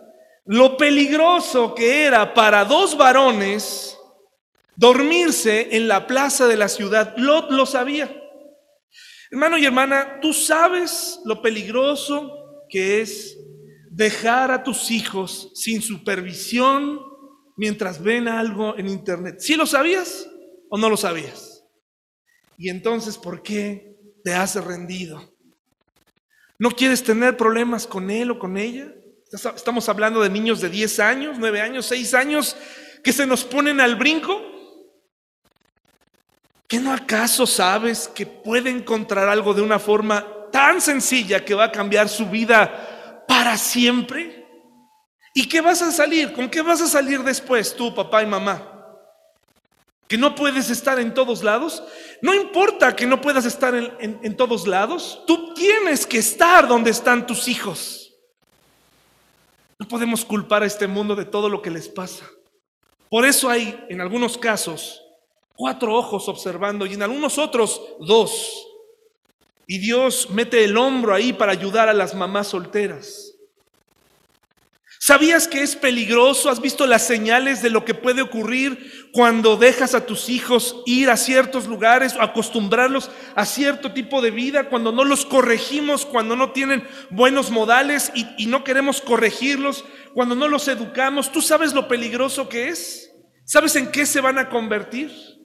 [0.45, 3.96] lo peligroso que era para dos varones
[4.77, 7.15] dormirse en la plaza de la ciudad.
[7.17, 8.09] Lot lo sabía.
[9.29, 13.37] Hermano y hermana, tú sabes lo peligroso que es
[13.89, 17.01] dejar a tus hijos sin supervisión
[17.57, 19.37] mientras ven algo en internet.
[19.39, 20.29] ¿Sí lo sabías
[20.69, 21.65] o no lo sabías?
[22.57, 25.33] Y entonces, ¿por qué te has rendido?
[26.59, 28.93] ¿No quieres tener problemas con él o con ella?
[29.31, 32.55] Estamos hablando de niños de 10 años, 9 años, 6 años
[33.03, 34.56] que se nos ponen al brinco.
[36.67, 41.65] ¿Que no acaso sabes que puede encontrar algo de una forma tan sencilla que va
[41.65, 44.45] a cambiar su vida para siempre?
[45.33, 46.33] ¿Y qué vas a salir?
[46.33, 48.73] ¿Con qué vas a salir después tú, papá y mamá?
[50.09, 51.83] ¿Que no puedes estar en todos lados?
[52.21, 56.91] No importa que no puedas estar en, en todos lados, tú tienes que estar donde
[56.91, 58.13] están tus hijos.
[59.79, 62.25] No podemos culpar a este mundo de todo lo que les pasa.
[63.09, 65.06] Por eso hay, en algunos casos,
[65.57, 68.65] cuatro ojos observando y en algunos otros, dos.
[69.65, 73.33] Y Dios mete el hombro ahí para ayudar a las mamás solteras.
[74.99, 76.49] ¿Sabías que es peligroso?
[76.49, 81.09] ¿Has visto las señales de lo que puede ocurrir cuando dejas a tus hijos ir
[81.09, 84.69] a ciertos lugares o acostumbrarlos a cierto tipo de vida?
[84.69, 90.35] Cuando no los corregimos, cuando no tienen buenos modales y, y no queremos corregirlos, cuando
[90.35, 91.31] no los educamos.
[91.31, 93.11] ¿Tú sabes lo peligroso que es?
[93.45, 95.36] ¿Sabes en qué se van a convertir?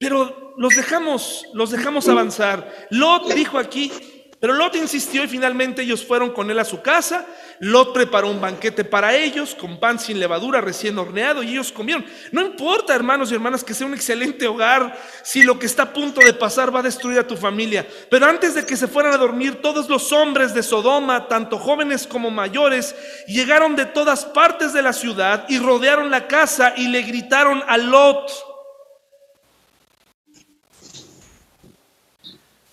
[0.00, 2.88] Pero los dejamos, los dejamos avanzar.
[2.88, 3.92] Lot dijo aquí,
[4.40, 7.26] pero Lot insistió y finalmente ellos fueron con él a su casa.
[7.58, 12.06] Lot preparó un banquete para ellos con pan sin levadura recién horneado y ellos comieron.
[12.32, 15.92] No importa, hermanos y hermanas, que sea un excelente hogar si lo que está a
[15.92, 17.86] punto de pasar va a destruir a tu familia.
[18.08, 22.06] Pero antes de que se fueran a dormir, todos los hombres de Sodoma, tanto jóvenes
[22.06, 27.02] como mayores, llegaron de todas partes de la ciudad y rodearon la casa y le
[27.02, 28.49] gritaron a Lot.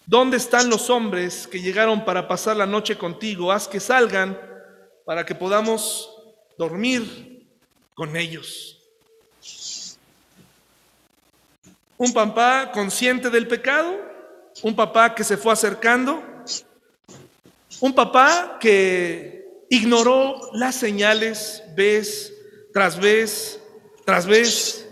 [0.08, 3.52] ¿Dónde están los hombres que llegaron para pasar la noche contigo?
[3.52, 4.40] Haz que salgan
[5.06, 6.10] para que podamos
[6.58, 7.46] dormir
[7.94, 8.80] con ellos.
[11.98, 14.00] Un papá consciente del pecado,
[14.64, 16.24] un papá que se fue acercando,
[17.82, 22.34] un papá que ignoró las señales vez
[22.72, 23.62] tras vez
[24.08, 24.88] tras vez.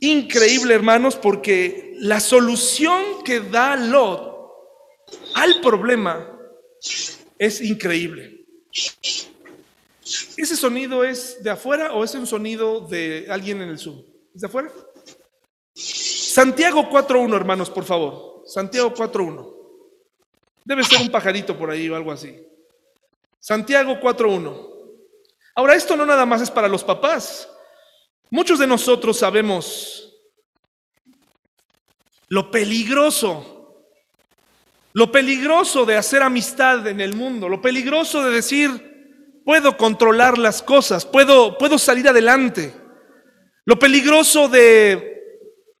[0.00, 4.36] Increíble, hermanos, porque la solución que da Lot
[5.34, 6.38] al problema
[7.38, 8.46] es increíble.
[10.36, 14.02] ¿Ese sonido es de afuera o es un sonido de alguien en el Zoom?
[14.34, 14.70] ¿Es de afuera?
[15.74, 18.42] Santiago 4.1, hermanos, por favor.
[18.46, 19.54] Santiago 4.1.
[20.64, 22.46] Debe ser un pajarito por ahí o algo así.
[23.40, 24.74] Santiago 4.1.
[25.54, 27.48] Ahora, esto no nada más es para los papás.
[28.30, 30.15] Muchos de nosotros sabemos
[32.28, 33.86] lo peligroso,
[34.92, 40.62] lo peligroso de hacer amistad en el mundo, lo peligroso de decir, puedo controlar las
[40.62, 42.74] cosas, puedo, puedo salir adelante,
[43.64, 45.22] lo peligroso de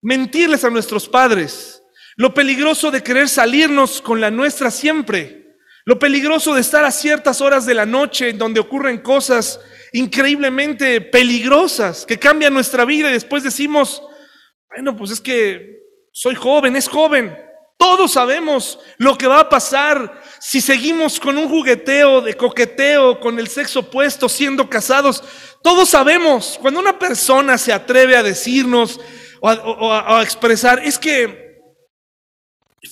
[0.02, 1.82] mentirles a nuestros padres,
[2.16, 7.40] lo peligroso de querer salirnos con la nuestra siempre, lo peligroso de estar a ciertas
[7.40, 9.60] horas de la noche en donde ocurren cosas
[9.92, 14.02] increíblemente peligrosas que cambian nuestra vida y después decimos,
[14.68, 15.85] bueno, pues es que
[16.16, 17.36] soy joven, es joven.
[17.76, 23.38] Todos sabemos lo que va a pasar si seguimos con un jugueteo de coqueteo con
[23.38, 25.22] el sexo opuesto siendo casados.
[25.62, 28.98] Todos sabemos cuando una persona se atreve a decirnos
[29.42, 31.60] o a, expresar, es que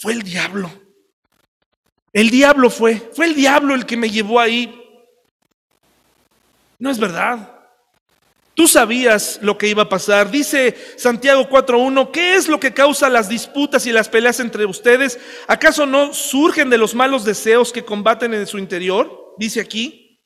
[0.03, 0.71] fue el diablo.
[2.13, 4.79] El diablo fue, fue el diablo el que me llevó ahí.
[6.79, 7.54] No es verdad.
[8.55, 10.31] Tú sabías lo que iba a pasar.
[10.31, 15.19] Dice Santiago 4.1, ¿qué es lo que causa las disputas y las peleas entre ustedes?
[15.49, 19.35] ¿Acaso no surgen de los malos deseos que combaten en su interior?
[19.39, 20.21] Dice aquí.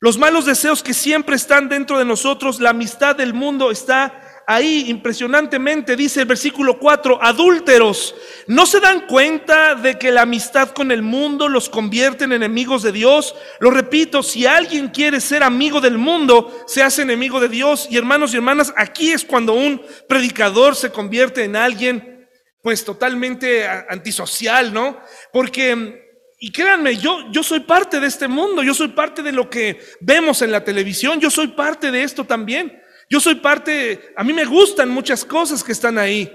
[0.00, 4.84] Los malos deseos que siempre están dentro de nosotros, la amistad del mundo está ahí
[4.88, 8.14] impresionantemente, dice el versículo 4, adúlteros,
[8.46, 12.82] ¿no se dan cuenta de que la amistad con el mundo los convierte en enemigos
[12.82, 13.34] de Dios?
[13.58, 17.88] Lo repito, si alguien quiere ser amigo del mundo, se hace enemigo de Dios.
[17.90, 22.28] Y hermanos y hermanas, aquí es cuando un predicador se convierte en alguien
[22.62, 24.98] pues totalmente antisocial, ¿no?
[25.32, 26.04] Porque
[26.38, 29.80] y créanme, yo, yo soy parte de este mundo, yo soy parte de lo que
[30.00, 32.82] vemos en la televisión, yo soy parte de esto también.
[33.08, 36.32] Yo soy parte, a mí me gustan muchas cosas que están ahí,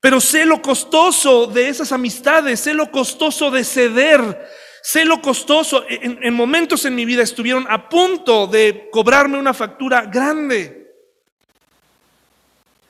[0.00, 4.48] pero sé lo costoso de esas amistades, sé lo costoso de ceder,
[4.82, 5.84] sé lo costoso.
[5.88, 10.78] En, en momentos en mi vida estuvieron a punto de cobrarme una factura grande.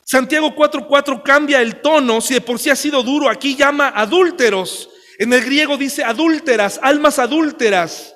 [0.05, 4.89] Santiago 4:4 cambia el tono, si de por sí ha sido duro, aquí llama adúlteros.
[5.19, 8.15] En el griego dice adúlteras, almas adúlteras.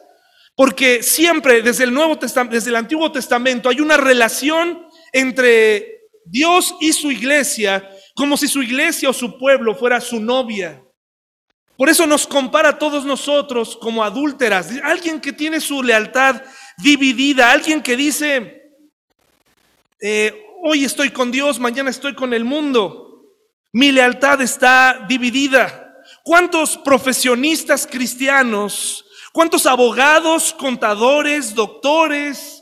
[0.55, 6.75] Porque siempre desde el Nuevo Testamento, desde el Antiguo Testamento hay una relación entre Dios
[6.81, 10.83] y su iglesia, como si su iglesia o su pueblo fuera su novia.
[11.77, 16.43] Por eso nos compara a todos nosotros como adúlteras, alguien que tiene su lealtad
[16.79, 18.63] dividida, alguien que dice,
[20.01, 23.27] eh, hoy estoy con Dios, mañana estoy con el mundo.
[23.73, 25.79] Mi lealtad está dividida.
[26.25, 32.62] ¿Cuántos profesionistas cristianos ¿Cuántos abogados, contadores, doctores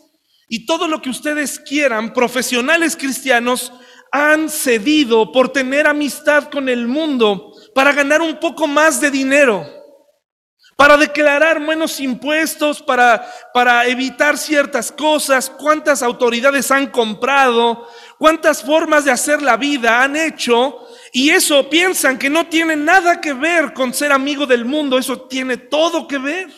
[0.52, 3.72] y todo lo que ustedes quieran, profesionales cristianos,
[4.10, 9.80] han cedido por tener amistad con el mundo para ganar un poco más de dinero?
[10.80, 17.86] para declarar menos impuestos, para, para evitar ciertas cosas, cuántas autoridades han comprado,
[18.18, 20.78] cuántas formas de hacer la vida han hecho,
[21.12, 25.20] y eso piensan que no tiene nada que ver con ser amigo del mundo, eso
[25.20, 26.48] tiene todo que ver.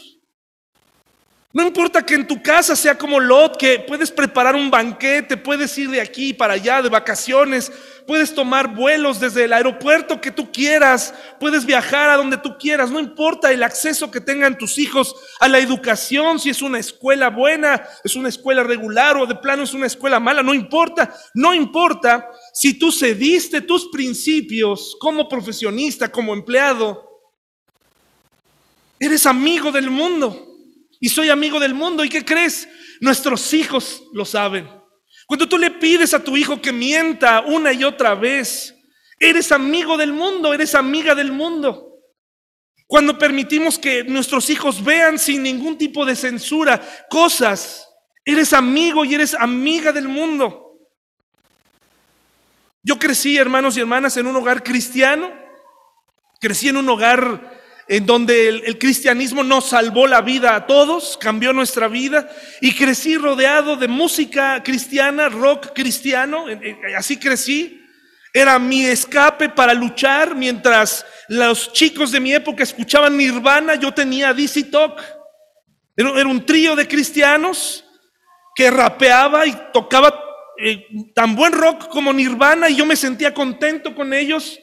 [1.54, 5.76] No importa que en tu casa sea como Lot, que puedes preparar un banquete, puedes
[5.76, 7.70] ir de aquí para allá de vacaciones,
[8.06, 12.90] puedes tomar vuelos desde el aeropuerto que tú quieras, puedes viajar a donde tú quieras,
[12.90, 17.28] no importa el acceso que tengan tus hijos a la educación, si es una escuela
[17.28, 21.52] buena, es una escuela regular o de plano es una escuela mala, no importa, no
[21.52, 27.10] importa si tú cediste tus principios como profesionista, como empleado,
[28.98, 30.48] eres amigo del mundo
[31.02, 32.04] y soy amigo del mundo.
[32.04, 32.68] ¿Y qué crees?
[33.00, 34.70] Nuestros hijos lo saben.
[35.26, 38.72] Cuando tú le pides a tu hijo que mienta una y otra vez,
[39.18, 41.88] eres amigo del mundo, eres amiga del mundo.
[42.86, 46.80] Cuando permitimos que nuestros hijos vean sin ningún tipo de censura
[47.10, 47.84] cosas,
[48.24, 50.78] eres amigo y eres amiga del mundo.
[52.84, 55.32] Yo crecí, hermanos y hermanas, en un hogar cristiano.
[56.40, 57.60] Crecí en un hogar
[57.92, 62.26] en donde el, cristianismo nos salvó la vida a todos, cambió nuestra vida,
[62.62, 66.46] y crecí rodeado de música cristiana, rock cristiano,
[66.96, 67.84] así crecí.
[68.32, 74.32] Era mi escape para luchar mientras los chicos de mi época escuchaban Nirvana, yo tenía
[74.32, 74.98] DC Talk.
[75.94, 77.84] Era, un trío de cristianos
[78.54, 80.18] que rapeaba y tocaba
[80.64, 84.58] eh, tan buen rock como Nirvana y yo me sentía contento con ellos.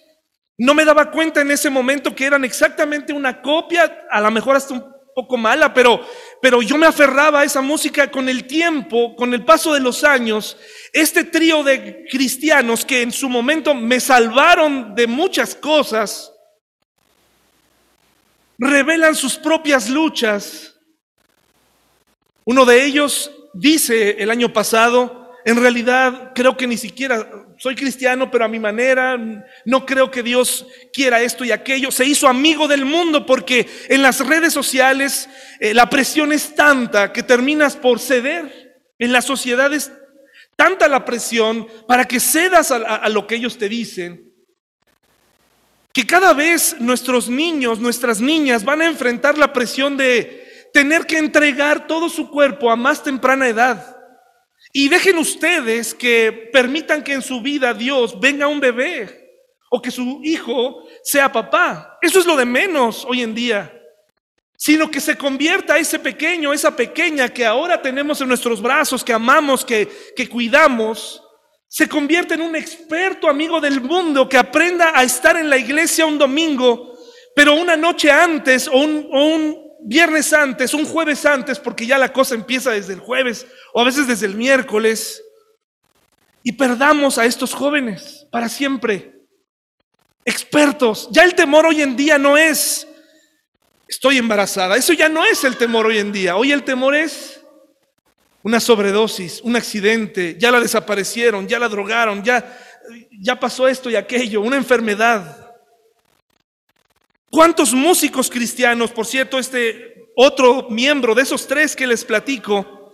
[0.60, 4.57] No me daba cuenta en ese momento que eran exactamente una copia, a lo mejor
[4.57, 4.84] hasta un
[5.16, 6.05] poco mala, pero,
[6.41, 10.03] pero yo me aferraba a esa música con el tiempo, con el paso de los
[10.03, 10.57] años.
[10.91, 16.30] Este trío de cristianos que en su momento me salvaron de muchas cosas,
[18.57, 20.76] revelan sus propias luchas.
[22.43, 28.32] Uno de ellos dice el año pasado, en realidad creo que ni siquiera soy cristiano,
[28.32, 29.18] pero a mi manera,
[29.66, 31.91] no creo que Dios quiera esto y aquello.
[31.91, 35.30] Se hizo amigo del mundo porque en las redes sociales
[35.60, 38.82] eh, la presión es tanta que terminas por ceder.
[38.97, 39.91] En las sociedades
[40.55, 44.30] tanta la presión para que cedas a lo que ellos te dicen,
[45.93, 51.18] que cada vez nuestros niños, nuestras niñas van a enfrentar la presión de tener que
[51.18, 53.99] entregar todo su cuerpo a más temprana edad.
[54.72, 59.20] Y dejen ustedes que permitan que en su vida Dios venga un bebé
[59.70, 61.97] o que su hijo sea papá.
[62.01, 63.74] Eso es lo de menos hoy en día.
[64.55, 69.13] Sino que se convierta ese pequeño, esa pequeña que ahora tenemos en nuestros brazos, que
[69.13, 71.24] amamos, que, que cuidamos,
[71.67, 76.05] se convierte en un experto amigo del mundo que aprenda a estar en la iglesia
[76.05, 76.97] un domingo,
[77.36, 81.98] pero una noche antes o un, o un viernes antes, un jueves antes, porque ya
[81.98, 85.22] la cosa empieza desde el jueves o a veces desde el miércoles,
[86.44, 89.14] y perdamos a estos jóvenes para siempre.
[90.26, 91.10] Expertos.
[91.12, 92.88] Ya el temor hoy en día no es,
[93.88, 94.76] estoy embarazada.
[94.76, 96.36] Eso ya no es el temor hoy en día.
[96.36, 97.42] Hoy el temor es
[98.42, 102.58] una sobredosis, un accidente, ya la desaparecieron, ya la drogaron, ya,
[103.20, 105.49] ya pasó esto y aquello, una enfermedad.
[107.32, 112.92] ¿Cuántos músicos cristianos, por cierto, este otro miembro de esos tres que les platico,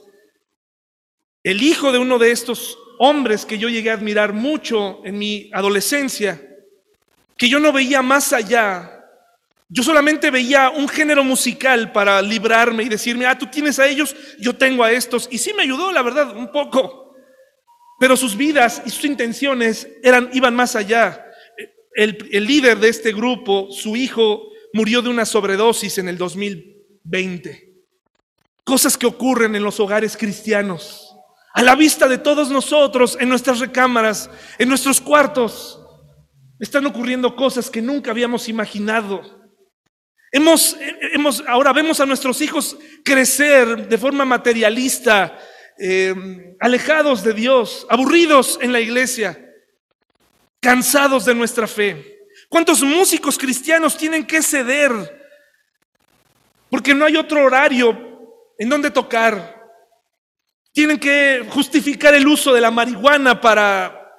[1.41, 5.49] el hijo de uno de estos hombres que yo llegué a admirar mucho en mi
[5.53, 6.41] adolescencia,
[7.37, 8.91] que yo no veía más allá,
[9.69, 14.15] yo solamente veía un género musical para librarme y decirme, ah, tú tienes a ellos,
[14.37, 17.15] yo tengo a estos, y sí me ayudó, la verdad, un poco,
[17.99, 21.24] pero sus vidas y sus intenciones eran, iban más allá
[21.95, 27.73] el, líder de este grupo, su hijo murió de una sobredosis en el 2020.
[28.65, 31.15] Cosas que ocurren en los hogares cristianos,
[31.53, 34.29] a la vista de todos nosotros, en nuestras recámaras,
[34.59, 35.79] en nuestros cuartos.
[36.59, 39.21] Están ocurriendo cosas que nunca habíamos imaginado.
[40.33, 40.75] Hemos,
[41.13, 45.39] hemos, ahora vemos a nuestros hijos crecer de forma materialista,
[45.77, 46.13] eh,
[46.59, 49.44] alejados de Dios, aburridos en la iglesia,
[50.65, 52.25] cansados de nuestra fe.
[52.49, 54.91] ¿Cuántos músicos cristianos tienen que ceder?
[56.71, 57.95] Porque no hay otro horario
[58.57, 59.63] en donde tocar.
[60.71, 64.11] Tienen que justificar el uso de la marihuana para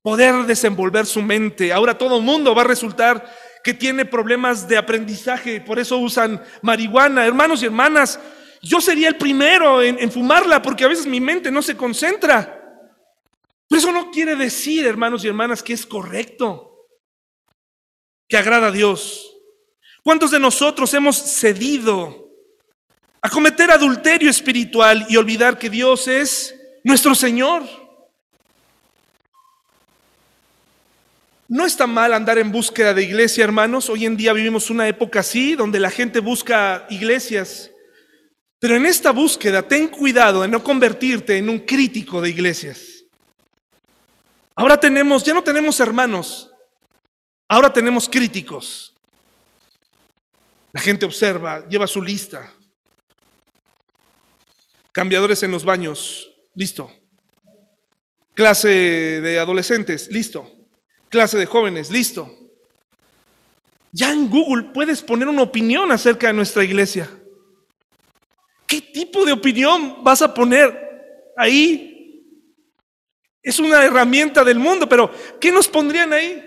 [0.00, 1.72] poder desenvolver su mente.
[1.72, 3.28] Ahora todo el mundo va a resultar
[3.64, 7.26] que tiene problemas de aprendizaje, por eso usan marihuana.
[7.26, 8.20] Hermanos y hermanas,
[8.62, 12.57] yo sería el primero en, fumarla porque a veces mi mente no se concentra.
[13.68, 16.86] Pero eso no quiere decir, hermanos y hermanas, que es correcto,
[18.26, 19.36] que agrada a Dios.
[20.02, 22.30] ¿Cuántos de nosotros hemos cedido
[23.20, 27.62] a cometer adulterio espiritual y olvidar que Dios es nuestro Señor?
[31.46, 33.88] No está mal andar en búsqueda de iglesia, hermanos.
[33.88, 37.70] Hoy en día vivimos una época así, donde la gente busca iglesias.
[38.58, 42.97] Pero en esta búsqueda, ten cuidado de no convertirte en un crítico de iglesias.
[44.58, 46.50] Ahora tenemos, ya no tenemos hermanos,
[47.48, 48.94] ahora tenemos críticos.
[50.72, 52.52] La gente observa, lleva su lista.
[54.92, 56.92] Cambiadores en los baños, listo.
[58.34, 60.58] Clase de adolescentes, listo
[61.08, 62.30] clase de jóvenes, listo.
[63.92, 67.08] Ya en Google puedes poner una opinión acerca de nuestra iglesia.
[68.66, 71.87] ¿Qué tipo de opinión vas a poner ahí?
[73.42, 75.10] Es una herramienta del mundo, pero
[75.40, 76.44] ¿qué nos pondrían ahí?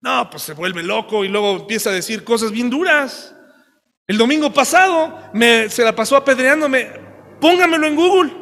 [0.00, 3.34] No, pues se vuelve loco y luego empieza a decir cosas bien duras.
[4.06, 6.90] El domingo pasado me, se la pasó apedreándome.
[7.40, 8.32] Póngamelo en Google,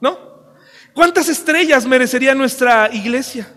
[0.00, 0.54] ¿no?
[0.92, 3.52] ¿Cuántas estrellas merecería nuestra iglesia?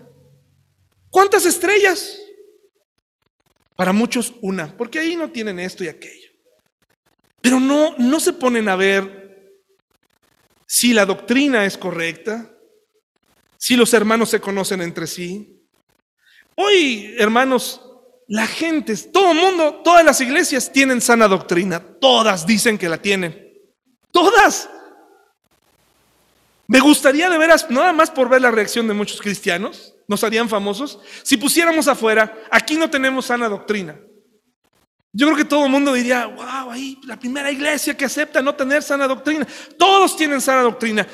[1.10, 2.18] ¿Cuántas estrellas?
[3.76, 6.30] Para muchos una, porque ahí no tienen esto y aquello.
[7.40, 9.62] Pero no, no se ponen a ver
[10.66, 12.50] si la doctrina es correcta,
[13.58, 15.60] si los hermanos se conocen entre sí.
[16.54, 17.82] Hoy, hermanos,
[18.28, 23.02] la gente, todo el mundo, todas las iglesias tienen sana doctrina, todas dicen que la
[23.02, 23.52] tienen,
[24.10, 24.70] todas.
[26.66, 30.48] Me gustaría de veras, nada más por ver la reacción de muchos cristianos, nos harían
[30.48, 31.00] famosos.
[31.22, 33.98] Si pusiéramos afuera, aquí no tenemos sana doctrina.
[35.12, 38.54] Yo creo que todo el mundo diría, wow, ahí la primera iglesia que acepta no
[38.54, 39.46] tener sana doctrina.
[39.78, 41.06] Todos tienen sana doctrina.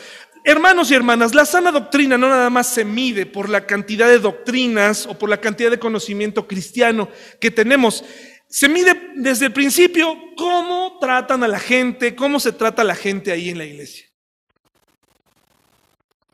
[0.47, 4.19] Hermanos y hermanas, la sana doctrina no nada más se mide por la cantidad de
[4.19, 7.09] doctrinas o por la cantidad de conocimiento cristiano
[7.41, 8.05] que tenemos.
[8.47, 12.95] Se mide desde el principio cómo tratan a la gente, cómo se trata a la
[12.95, 14.07] gente ahí en la iglesia.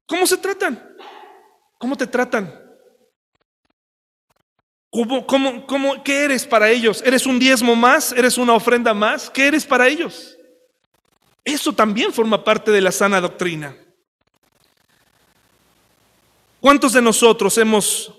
[0.07, 0.97] ¿Cómo se tratan?
[1.79, 2.53] ¿Cómo te tratan?
[4.91, 7.01] ¿Cómo, cómo, ¿Qué eres para ellos?
[7.07, 8.11] ¿Eres un diezmo más?
[8.11, 9.31] ¿Eres una ofrenda más?
[9.31, 10.37] ¿Qué eres para ellos?
[11.45, 13.77] Eso también forma parte de la sana doctrina.
[16.61, 18.13] ¿Cuántos de nosotros hemos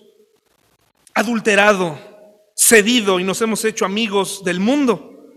[1.14, 2.00] adulterado,
[2.56, 5.28] cedido y nos hemos hecho amigos del mundo?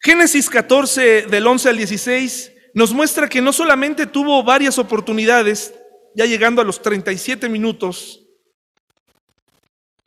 [0.00, 5.74] Génesis 14 del 11 al 16 nos muestra que no solamente tuvo varias oportunidades
[6.14, 8.20] ya llegando a los 37 minutos,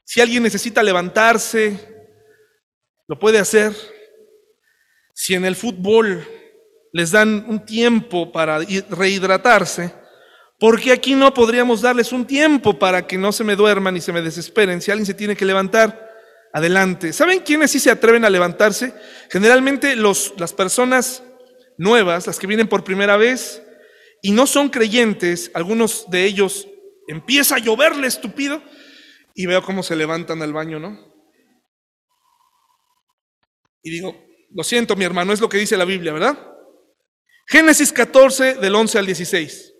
[0.03, 2.09] si alguien necesita levantarse,
[3.07, 3.71] lo puede hacer.
[5.13, 6.27] Si en el fútbol
[6.91, 8.59] les dan un tiempo para
[8.89, 9.93] rehidratarse,
[10.59, 14.13] porque aquí no podríamos darles un tiempo para que no se me duerman y se
[14.13, 14.81] me desesperen.
[14.81, 16.05] Si alguien se tiene que levantar,
[16.53, 17.11] adelante.
[17.11, 18.93] ¿Saben quiénes sí se atreven a levantarse?
[19.29, 21.21] Generalmente los, las personas
[21.77, 23.61] nuevas, las que vienen por primera vez,
[24.21, 26.67] y no son creyentes, algunos de ellos
[27.07, 28.63] empieza a lloverle estúpido
[29.35, 31.13] y veo cómo se levantan al baño, ¿no?
[33.83, 36.39] Y digo, lo siento mi hermano, es lo que dice la Biblia, ¿verdad?
[37.47, 39.74] Génesis 14 del 11 al 16.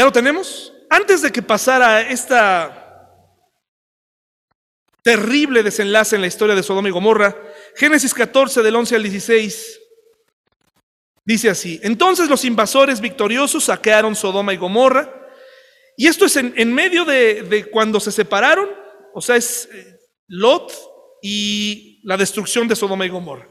[0.00, 0.72] ¿Ya lo tenemos?
[0.88, 3.06] Antes de que pasara esta
[5.02, 7.36] terrible desenlace en la historia de Sodoma y Gomorra,
[7.76, 9.80] Génesis 14 del 11 al 16
[11.22, 15.28] Dice así, entonces los invasores victoriosos saquearon Sodoma y Gomorra,
[15.98, 18.70] y esto es en, medio de, cuando se separaron,
[19.12, 19.98] o sea, es eh,
[20.28, 20.72] Lot
[21.20, 23.50] y la destrucción de Sodoma y Gomorra.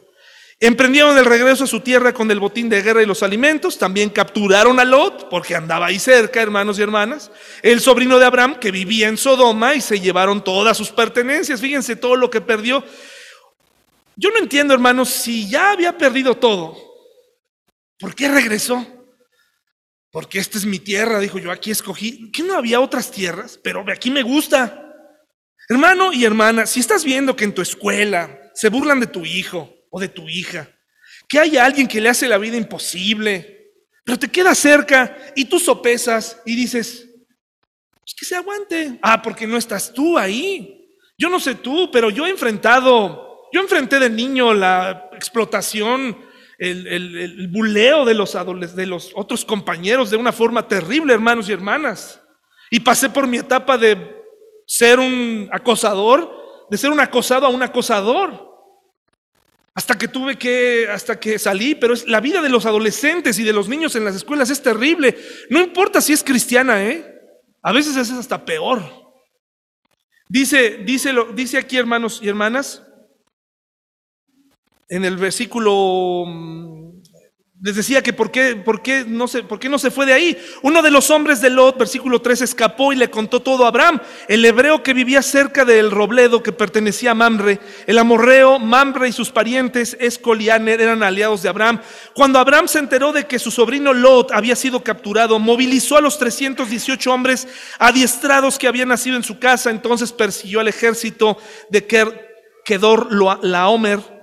[0.62, 3.78] Emprendieron el regreso a su tierra con el botín de guerra y los alimentos.
[3.78, 7.32] También capturaron a Lot, porque andaba ahí cerca, hermanos y hermanas.
[7.62, 11.62] El sobrino de Abraham, que vivía en Sodoma, y se llevaron todas sus pertenencias.
[11.62, 12.84] Fíjense todo lo que perdió.
[14.18, 16.89] Yo no entiendo, hermanos, si ya había perdido todo,
[17.99, 18.86] ¿Por qué regresó?
[20.10, 22.32] Porque esta es mi tierra, dijo yo, aquí escogí.
[22.32, 23.60] ¿Que no había otras tierras?
[23.62, 24.86] Pero aquí me gusta.
[25.68, 29.72] Hermano y hermana, si estás viendo que en tu escuela se burlan de tu hijo
[29.89, 30.69] o de tu hija,
[31.27, 33.73] que hay alguien que le hace la vida imposible,
[34.03, 37.07] pero te queda cerca y tú sopesas y dices,
[38.09, 38.97] pues que se aguante.
[39.03, 40.97] Ah, porque no estás tú ahí.
[41.15, 46.17] Yo no sé tú, pero yo he enfrentado, yo enfrenté de niño la explotación,
[46.57, 48.35] el, el, buleo de los,
[48.75, 52.19] de los otros compañeros de una forma terrible, hermanos y hermanas.
[52.71, 54.23] Y pasé por mi etapa de
[54.65, 58.49] ser un acosador, de ser un acosado a un acosador.
[59.80, 63.45] Hasta que tuve que, hasta que salí, pero es, la vida de los adolescentes y
[63.45, 65.17] de los niños en las escuelas es terrible.
[65.49, 67.17] No importa si es cristiana, ¿eh?
[67.61, 68.84] A veces es hasta peor.
[70.27, 72.84] Dice, dice, dice aquí, hermanos y hermanas,
[74.89, 76.88] en el versículo mm,
[77.62, 80.14] les decía que por qué, por, qué no se, por qué no se fue de
[80.14, 80.38] ahí.
[80.62, 83.99] Uno de los hombres de Lot, versículo 3, escapó y le contó todo a Abraham,
[84.30, 87.60] el hebreo que vivía cerca del robledo que pertenecía a Mamre.
[87.86, 91.82] El amorreo, Mamre y sus parientes, Escolianer, eran aliados de Abraham.
[92.14, 96.18] Cuando Abraham se enteró de que su sobrino Lot había sido capturado, movilizó a los
[96.18, 97.45] 318 hombres
[97.78, 99.70] adiestrados que habían nacido en su casa.
[99.70, 101.38] Entonces persiguió al ejército
[101.70, 101.86] de
[102.64, 103.10] Kedor
[103.43, 104.18] Laomer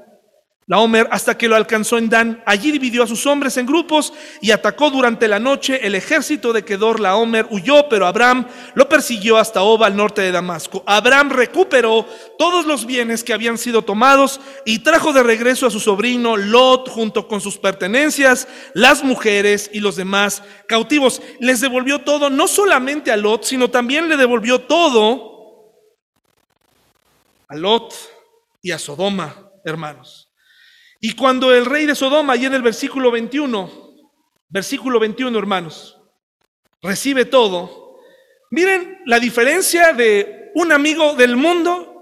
[0.68, 2.42] la Homer hasta que lo alcanzó en Dan.
[2.44, 5.86] Allí dividió a sus hombres en grupos y atacó durante la noche.
[5.86, 10.32] El ejército de Kedor Laomer huyó, pero Abraham lo persiguió hasta Oba, al norte de
[10.32, 10.82] Damasco.
[10.84, 12.04] Abraham recuperó
[12.36, 16.88] todos los bienes que habían sido tomados y trajo de regreso a su sobrino Lot
[16.88, 21.22] junto con sus pertenencias, las mujeres y los demás cautivos.
[21.38, 25.36] Les devolvió todo, no solamente a Lot, sino también le devolvió todo
[27.48, 27.94] a Lot
[28.60, 30.25] y a Sodoma, hermanos.
[31.00, 33.70] Y cuando el rey de Sodoma, ahí en el versículo 21,
[34.48, 35.98] versículo 21, hermanos,
[36.80, 37.98] recibe todo,
[38.50, 41.96] miren la diferencia de un amigo del mundo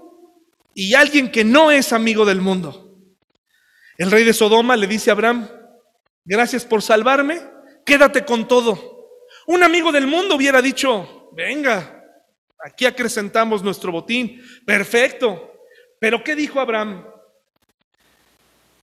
[0.73, 2.97] y alguien que no es amigo del mundo.
[3.97, 5.49] El rey de Sodoma le dice a Abraham,
[6.23, 7.41] gracias por salvarme,
[7.85, 9.09] quédate con todo.
[9.47, 12.03] Un amigo del mundo hubiera dicho, venga,
[12.63, 15.51] aquí acrecentamos nuestro botín, perfecto.
[15.99, 17.05] Pero ¿qué dijo Abraham?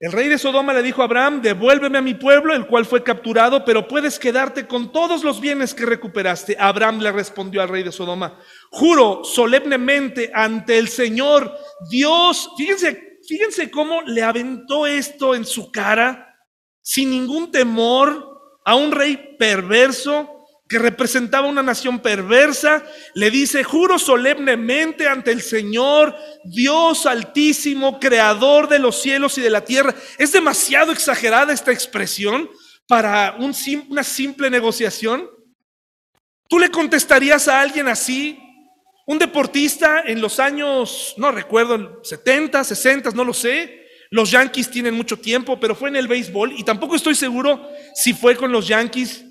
[0.03, 3.05] El rey de Sodoma le dijo a Abraham, devuélveme a mi pueblo, el cual fue
[3.05, 6.57] capturado, pero puedes quedarte con todos los bienes que recuperaste.
[6.59, 8.37] Abraham le respondió al rey de Sodoma,
[8.73, 11.57] juro solemnemente ante el Señor,
[11.89, 16.37] Dios, fíjense, fíjense cómo le aventó esto en su cara,
[16.81, 20.32] sin ningún temor, a un rey perverso,
[20.73, 28.71] que representaba una nación perversa, le dice, juro solemnemente ante el Señor, Dios altísimo, creador
[28.71, 29.95] de los cielos y de la tierra.
[30.17, 32.49] Es demasiado exagerada esta expresión
[32.89, 33.55] para un,
[33.91, 35.29] una simple negociación.
[36.49, 38.39] ¿Tú le contestarías a alguien así?
[39.07, 43.89] Un deportista en los años, no recuerdo, 70, 60, no lo sé.
[44.11, 48.15] Los Yankees tienen mucho tiempo, pero fue en el béisbol y tampoco estoy seguro si
[48.15, 49.27] fue con los Yankees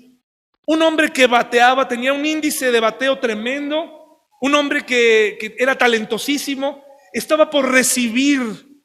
[0.66, 6.84] un hombre que bateaba, tenía un índice de bateo tremendo, un hombre que, era talentosísimo,
[7.12, 8.40] estaba por recibir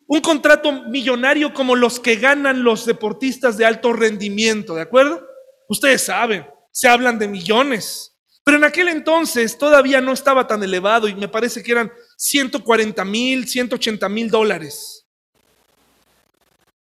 [0.08, 5.26] un contrato millonario como los que ganan los deportistas de alto rendimiento, ¿de acuerdo?
[5.70, 8.14] Ustedes saben, se hablan de millones.
[8.44, 13.04] Pero en aquel entonces todavía no estaba tan elevado y me parece que eran 140
[13.04, 15.06] mil, 180 mil dólares.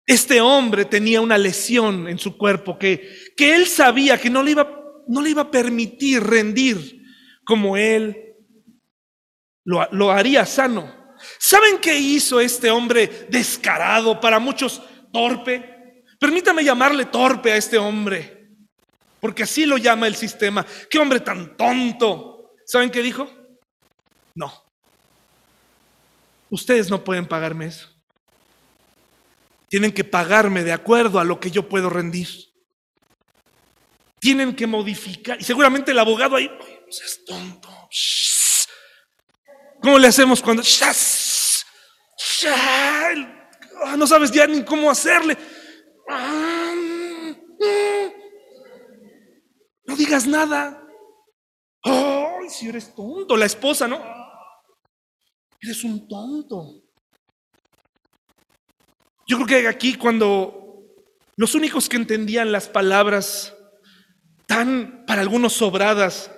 [0.05, 4.51] Este hombre tenía una lesión en su cuerpo que, que él sabía que no le
[4.51, 7.01] iba no le iba a permitir rendir
[7.45, 8.35] como él
[9.63, 11.15] lo, lo haría sano.
[11.39, 14.81] ¿Saben qué hizo este hombre descarado, para muchos
[15.11, 16.03] torpe?
[16.19, 18.49] Permítame llamarle torpe a este hombre,
[19.19, 20.65] porque así lo llama el sistema.
[20.89, 22.53] ¿Qué hombre tan tonto?
[22.65, 23.29] ¿Saben qué dijo?
[24.33, 24.51] No.
[26.49, 27.89] Ustedes no pueden pagarme eso.
[29.67, 32.44] Tienen que pagarme de acuerdo a lo que yo puedo rendir
[34.19, 35.39] tienen que modificar.
[35.39, 37.69] Y seguramente el abogado ahí, no seas tonto.
[39.81, 40.63] ¿Cómo le hacemos cuando...
[43.83, 45.37] Ah, no sabes ya ni cómo hacerle.
[49.85, 50.81] No digas nada.
[51.83, 54.01] Ay, si eres tonto, la esposa, ¿no?
[55.61, 56.81] Eres un tonto.
[59.27, 60.83] Yo creo que aquí cuando
[61.35, 63.54] los únicos que entendían las palabras
[64.45, 66.31] tan para algunos sobradas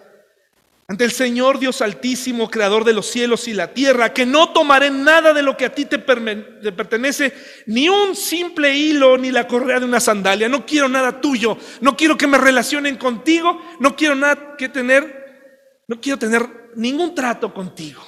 [0.89, 4.89] ante el Señor Dios Altísimo, Creador de los cielos y la tierra, que no tomaré
[4.89, 7.33] nada de lo que a ti te, pertenece,
[7.65, 10.47] ni un simple hilo, ni la correa de una sandalia.
[10.47, 15.83] No quiero nada tuyo, no quiero que me relacionen contigo, no quiero nada que tener,
[15.87, 18.01] no quiero tener ningún trato contigo.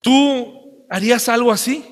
[0.00, 1.84] ¿Tú harías algo así?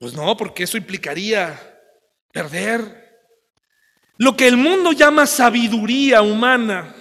[0.00, 1.73] Pues no, porque eso implicaría
[2.34, 3.22] perder.
[4.18, 6.94] Lo que el mundo llama sabiduría humana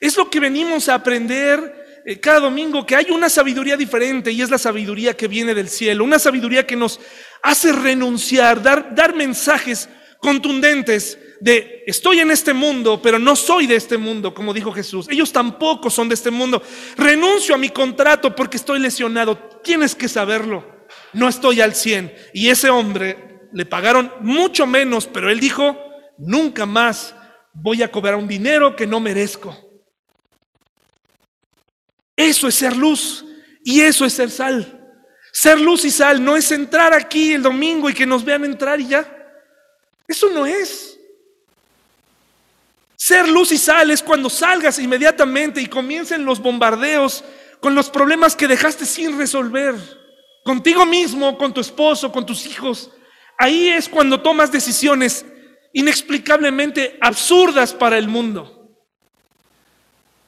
[0.00, 4.40] es lo que venimos a aprender eh, cada domingo, que hay una sabiduría diferente y
[4.40, 6.98] es la sabiduría que viene del cielo, una sabiduría que nos
[7.42, 13.76] hace renunciar, dar, dar mensajes contundentes de estoy en este mundo, pero no soy de
[13.76, 15.06] este mundo, como dijo Jesús.
[15.10, 16.62] Ellos tampoco son de este mundo.
[16.96, 19.36] Renuncio a mi contrato porque estoy lesionado.
[19.62, 20.86] Tienes que saberlo.
[21.12, 22.14] No estoy al 100.
[22.32, 25.76] Y ese hombre le pagaron mucho menos, pero él dijo,
[26.18, 27.14] nunca más
[27.52, 29.56] voy a cobrar un dinero que no merezco.
[32.16, 33.24] Eso es ser luz
[33.64, 34.78] y eso es ser sal.
[35.32, 38.80] Ser luz y sal no es entrar aquí el domingo y que nos vean entrar
[38.80, 39.06] y ya.
[40.06, 40.98] Eso no es.
[42.96, 47.24] Ser luz y sal es cuando salgas inmediatamente y comiencen los bombardeos
[47.60, 49.74] con los problemas que dejaste sin resolver.
[50.44, 52.90] Contigo mismo, con tu esposo, con tus hijos.
[53.38, 55.24] Ahí es cuando tomas decisiones
[55.72, 58.62] inexplicablemente absurdas para el mundo.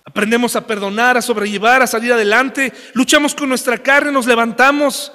[0.04, 5.12] Aprendemos a perdonar, a sobrellevar, a salir adelante, luchamos con nuestra carne, nos levantamos,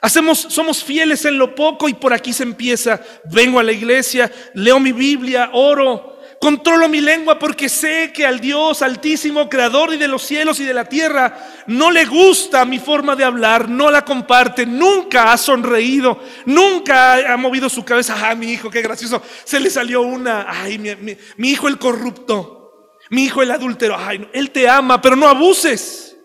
[0.00, 3.00] hacemos, somos fieles en lo poco y por aquí se empieza.
[3.24, 8.40] Vengo a la iglesia, leo mi Biblia, oro, controlo mi lengua porque sé que al
[8.40, 11.36] Dios altísimo, creador y de los cielos y de la tierra,
[11.66, 17.36] no le gusta mi forma de hablar, no la comparte, nunca ha sonreído, nunca ha
[17.36, 18.16] movido su cabeza.
[18.18, 22.56] Ah, mi hijo, qué gracioso, se le salió una, ay, mi, mi hijo el corrupto.
[23.10, 26.16] Mi hijo el adúltero, ay, él te ama, pero no abuses.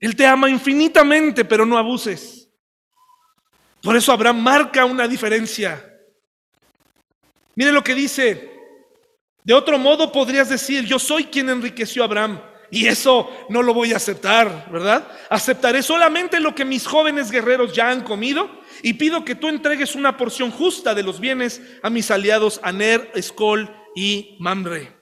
[0.00, 2.48] Él te ama infinitamente, pero no abuses.
[3.80, 5.86] Por eso Abraham marca una diferencia.
[7.54, 8.49] Mire lo que dice.
[9.44, 12.40] De otro modo podrías decir, yo soy quien enriqueció a Abraham.
[12.70, 15.06] Y eso no lo voy a aceptar, ¿verdad?
[15.28, 18.48] Aceptaré solamente lo que mis jóvenes guerreros ya han comido
[18.82, 23.10] y pido que tú entregues una porción justa de los bienes a mis aliados Aner,
[23.14, 24.96] Escol y Mamre.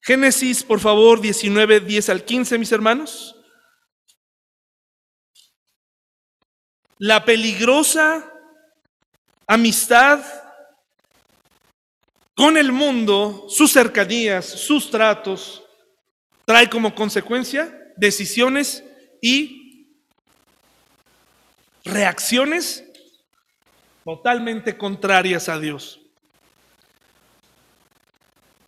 [0.00, 3.34] Génesis, por favor, 19, 10 al 15, mis hermanos.
[6.98, 8.32] La peligrosa
[9.46, 10.20] amistad
[12.38, 15.60] con el mundo, sus cercanías, sus tratos,
[16.44, 18.84] trae como consecuencia decisiones
[19.20, 19.88] y
[21.84, 22.84] reacciones
[24.04, 26.00] totalmente contrarias a Dios.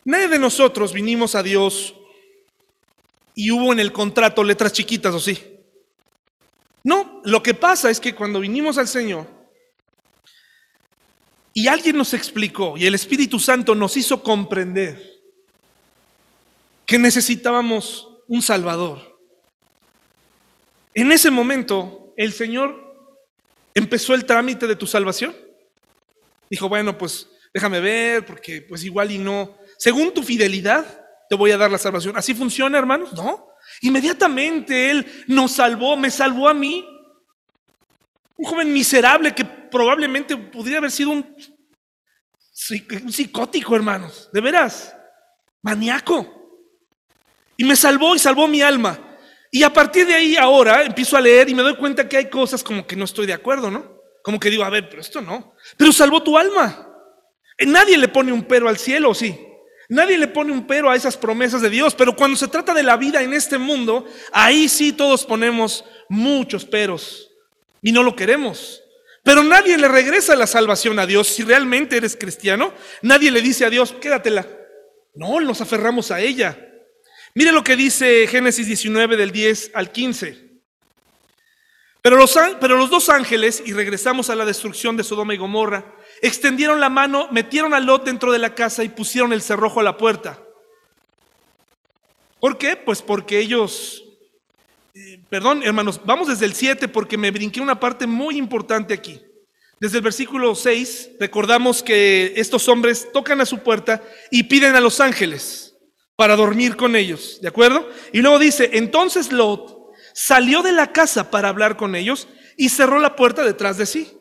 [0.03, 1.95] Nadie de nosotros vinimos a Dios
[3.35, 5.41] y hubo en el contrato letras chiquitas o sí.
[6.83, 9.40] No, lo que pasa es que cuando vinimos al Señor
[11.53, 15.21] y alguien nos explicó y el Espíritu Santo nos hizo comprender
[16.85, 19.19] que necesitábamos un Salvador.
[20.93, 22.91] En ese momento el Señor
[23.73, 25.35] empezó el trámite de tu salvación.
[26.49, 30.85] Dijo, bueno, pues déjame ver, porque pues igual y no, según tu fidelidad,
[31.29, 32.17] te voy a dar la salvación.
[32.17, 33.13] ¿Así funciona, hermanos?
[33.13, 33.47] No.
[33.81, 36.85] Inmediatamente Él nos salvó, me salvó a mí.
[38.35, 41.35] Un joven miserable que probablemente podría haber sido un,
[42.51, 44.29] psicótico, hermanos.
[44.31, 44.95] De veras.
[45.63, 46.37] Maníaco.
[47.57, 48.99] Y me salvó y salvó mi alma.
[49.51, 52.29] Y a partir de ahí ahora empiezo a leer y me doy cuenta que hay
[52.29, 53.99] cosas como que no estoy de acuerdo, ¿no?
[54.23, 55.55] Como que digo, a ver, pero esto no.
[55.77, 56.87] Pero salvó tu alma.
[57.59, 59.37] Nadie le pone un pero al cielo, ¿sí?
[59.89, 62.81] Nadie le pone un pero a esas promesas de Dios, pero cuando se trata de
[62.81, 67.29] la vida en este mundo, ahí sí todos ponemos muchos peros
[67.81, 68.81] y no lo queremos.
[69.23, 71.27] Pero nadie le regresa la salvación a Dios.
[71.27, 74.47] Si realmente eres cristiano, nadie le dice a Dios, quédatela.
[75.13, 76.57] No, nos aferramos a ella.
[77.33, 80.51] Mire lo que dice Génesis 19 del 10 al 15.
[82.01, 85.95] Pero los, pero los dos ángeles, y regresamos a la destrucción de Sodoma y Gomorra,
[86.21, 89.83] extendieron la mano, metieron a Lot dentro de la casa y pusieron el cerrojo a
[89.83, 90.41] la puerta.
[92.39, 92.75] ¿Por qué?
[92.75, 94.03] Pues porque ellos,
[95.31, 99.21] perdón hermanos, vamos desde el 7 porque me brinqué una parte muy importante aquí.
[99.79, 104.81] Desde el versículo 6 recordamos que estos hombres tocan a su puerta y piden a
[104.81, 105.73] los ángeles
[106.17, 107.89] para dormir con ellos, ¿de acuerdo?
[108.11, 112.27] Y luego dice, entonces Lot salió de la casa para hablar con ellos
[112.57, 114.11] y cerró la puerta detrás de sí.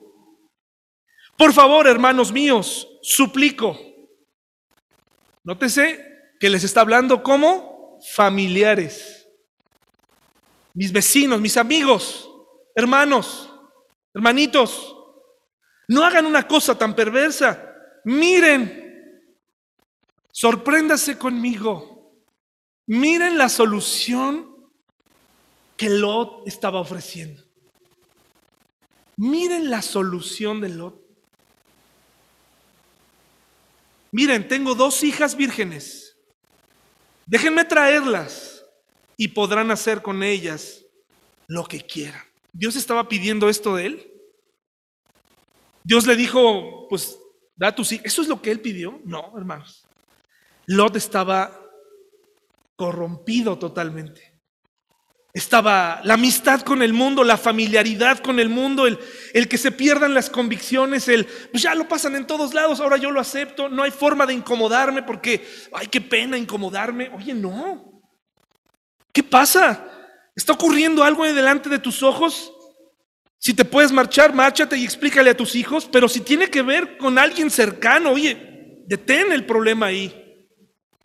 [1.37, 3.77] Por favor, hermanos míos, suplico.
[5.43, 6.07] Nótese
[6.39, 9.20] que les está hablando como familiares.
[10.75, 12.31] Mis vecinos, mis amigos,
[12.75, 13.53] hermanos,
[14.15, 14.97] hermanitos,
[15.89, 17.75] no hagan una cosa tan perversa.
[18.05, 19.23] Miren,
[20.31, 22.15] sorpréndase conmigo.
[22.87, 24.71] Miren la solución
[25.77, 27.43] que Lot estaba ofreciendo.
[29.17, 31.01] Miren la solución de Lot.
[34.13, 36.17] Miren, tengo dos hijas vírgenes.
[37.27, 38.60] Déjenme traerlas
[39.21, 40.83] y podrán hacer con ellas
[41.47, 42.23] lo que quieran.
[42.55, 44.13] Dios estaba pidiendo esto de él.
[45.85, 47.19] Dios le dijo, pues
[47.55, 48.07] da tus hijas.
[48.07, 48.99] ¿Eso es lo que él pidió?
[49.05, 49.87] No, hermanos.
[50.69, 51.55] Lot estaba
[52.77, 54.41] corrompido totalmente.
[55.35, 58.99] Estaba la amistad con el mundo, la familiaridad con el mundo, el,
[59.35, 62.97] el, que se pierdan las convicciones, el, pues ya lo pasan en todos lados, ahora
[62.97, 67.11] yo lo acepto, no hay forma de incomodarme porque, ay, qué pena incomodarme.
[67.11, 67.90] Oye, no.
[69.13, 69.87] ¿Qué pasa?
[70.37, 72.53] ¿Está ocurriendo algo delante de tus ojos?
[73.39, 76.99] Si te puedes marchar, márchate y explícale a tus hijos, pero si tiene que ver
[76.99, 80.17] con alguien cercano, oye, detén el problema ahí.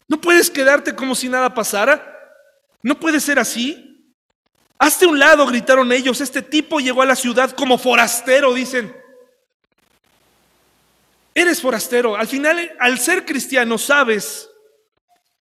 [0.07, 2.13] No puedes quedarte como si nada pasara.
[2.83, 4.13] No puede ser así.
[4.77, 6.21] Hazte un lado, gritaron ellos.
[6.21, 8.95] Este tipo llegó a la ciudad como forastero, dicen.
[11.33, 12.15] Eres forastero.
[12.15, 14.49] Al final, al ser cristiano, sabes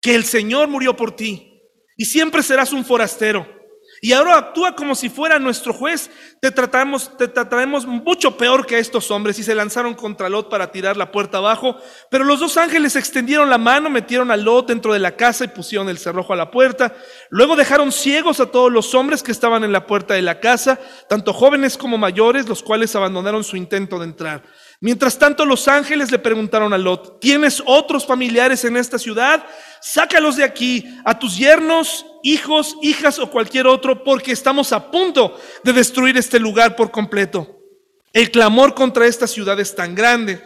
[0.00, 1.51] que el Señor murió por ti
[1.96, 3.62] y siempre serás un forastero.
[4.04, 6.10] Y ahora actúa como si fuera nuestro juez.
[6.40, 9.38] Te tratamos, te trataremos mucho peor que a estos hombres.
[9.38, 11.76] Y se lanzaron contra Lot para tirar la puerta abajo.
[12.10, 15.48] Pero los dos ángeles extendieron la mano, metieron a Lot dentro de la casa y
[15.48, 16.96] pusieron el cerrojo a la puerta.
[17.30, 20.80] Luego dejaron ciegos a todos los hombres que estaban en la puerta de la casa,
[21.08, 24.42] tanto jóvenes como mayores, los cuales abandonaron su intento de entrar.
[24.82, 29.46] Mientras tanto, los ángeles le preguntaron a Lot, ¿tienes otros familiares en esta ciudad?
[29.80, 35.38] Sácalos de aquí, a tus yernos, hijos, hijas o cualquier otro, porque estamos a punto
[35.62, 37.60] de destruir este lugar por completo.
[38.12, 40.42] El clamor contra esta ciudad es tan grande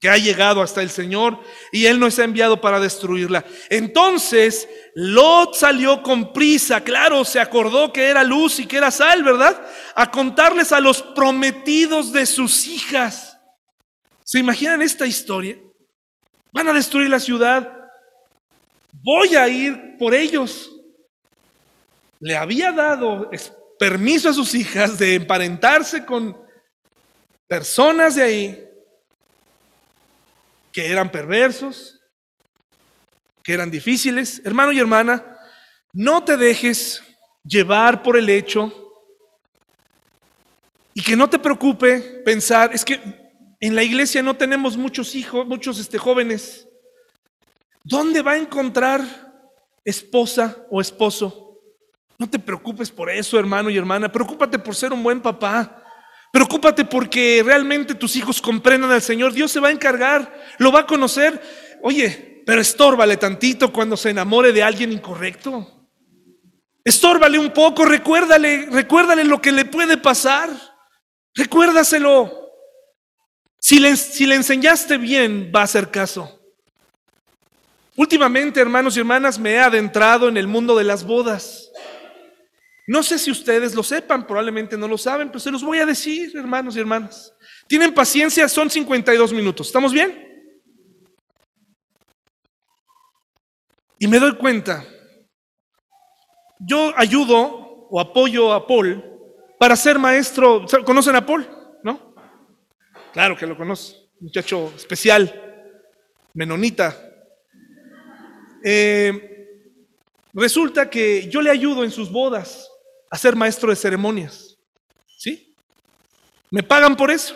[0.00, 1.38] que ha llegado hasta el Señor
[1.70, 3.44] y Él nos ha enviado para destruirla.
[3.68, 9.22] Entonces, Lot salió con prisa, claro, se acordó que era luz y que era sal,
[9.22, 9.60] ¿verdad?
[9.94, 13.27] A contarles a los prometidos de sus hijas
[14.28, 15.58] ¿Se imaginan esta historia?
[16.52, 17.66] Van a destruir la ciudad.
[18.92, 20.70] Voy a ir por ellos.
[22.20, 23.30] Le había dado
[23.78, 26.38] permiso a sus hijas de emparentarse con
[27.46, 28.68] personas de ahí
[30.72, 31.98] que eran perversos,
[33.42, 34.42] que eran difíciles.
[34.44, 35.38] Hermano y hermana,
[35.94, 37.02] no te dejes
[37.44, 38.92] llevar por el hecho
[40.92, 43.27] y que no te preocupe pensar, es que
[43.60, 46.68] en la iglesia no tenemos muchos hijos, muchos este, jóvenes.
[47.82, 49.02] ¿Dónde va a encontrar
[49.84, 51.58] esposa o esposo?
[52.18, 54.10] No te preocupes por eso, hermano y hermana.
[54.10, 55.84] Preocúpate por ser un buen papá.
[56.32, 59.32] Preocúpate porque realmente tus hijos comprendan al Señor.
[59.32, 61.40] Dios se va a encargar, lo va a conocer.
[61.82, 65.88] Oye, pero estórbale tantito cuando se enamore de alguien incorrecto.
[66.84, 70.50] Estórbale un poco, recuérdale, recuérdale lo que le puede pasar.
[71.34, 72.47] Recuérdaselo.
[73.58, 76.40] Si le, enseñaste bien, va a hacer caso.
[77.96, 81.70] Últimamente, hermanos y hermanas, me he adentrado en el mundo de las bodas.
[82.86, 85.86] No sé si ustedes lo sepan, probablemente no lo saben, pero se los voy a
[85.86, 87.34] decir, hermanos y hermanas.
[87.66, 89.66] Tienen paciencia, son 52 minutos.
[89.66, 90.26] ¿Estamos bien?
[93.98, 94.86] Y me doy cuenta,
[96.60, 99.04] yo ayudo o apoyo a Paul
[99.58, 100.64] para ser maestro.
[100.84, 101.57] ¿Conocen a Paul?
[103.12, 105.32] Claro que lo conoce, muchacho especial,
[106.34, 106.96] menonita.
[108.62, 109.56] Eh,
[110.34, 112.68] resulta que yo le ayudo en sus bodas
[113.10, 114.58] a ser maestro de ceremonias.
[115.06, 115.54] ¿Sí?
[116.50, 117.34] Me pagan por eso.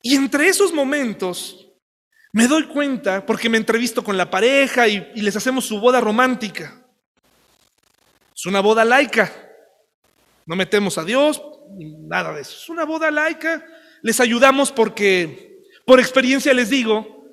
[0.00, 1.68] Y entre esos momentos
[2.32, 6.00] me doy cuenta, porque me entrevisto con la pareja y, y les hacemos su boda
[6.00, 6.84] romántica.
[8.34, 9.32] Es una boda laica.
[10.46, 11.42] No metemos a Dios,
[11.78, 12.56] nada de eso.
[12.56, 13.64] Es una boda laica
[14.04, 17.26] les ayudamos porque, por experiencia les digo,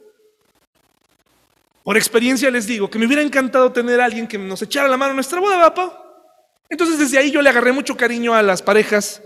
[1.84, 4.96] por experiencia les digo que me hubiera encantado tener a alguien que nos echara la
[4.96, 6.24] mano en nuestra boda, ¿va,
[6.70, 9.22] Entonces desde ahí yo le agarré mucho cariño a las parejas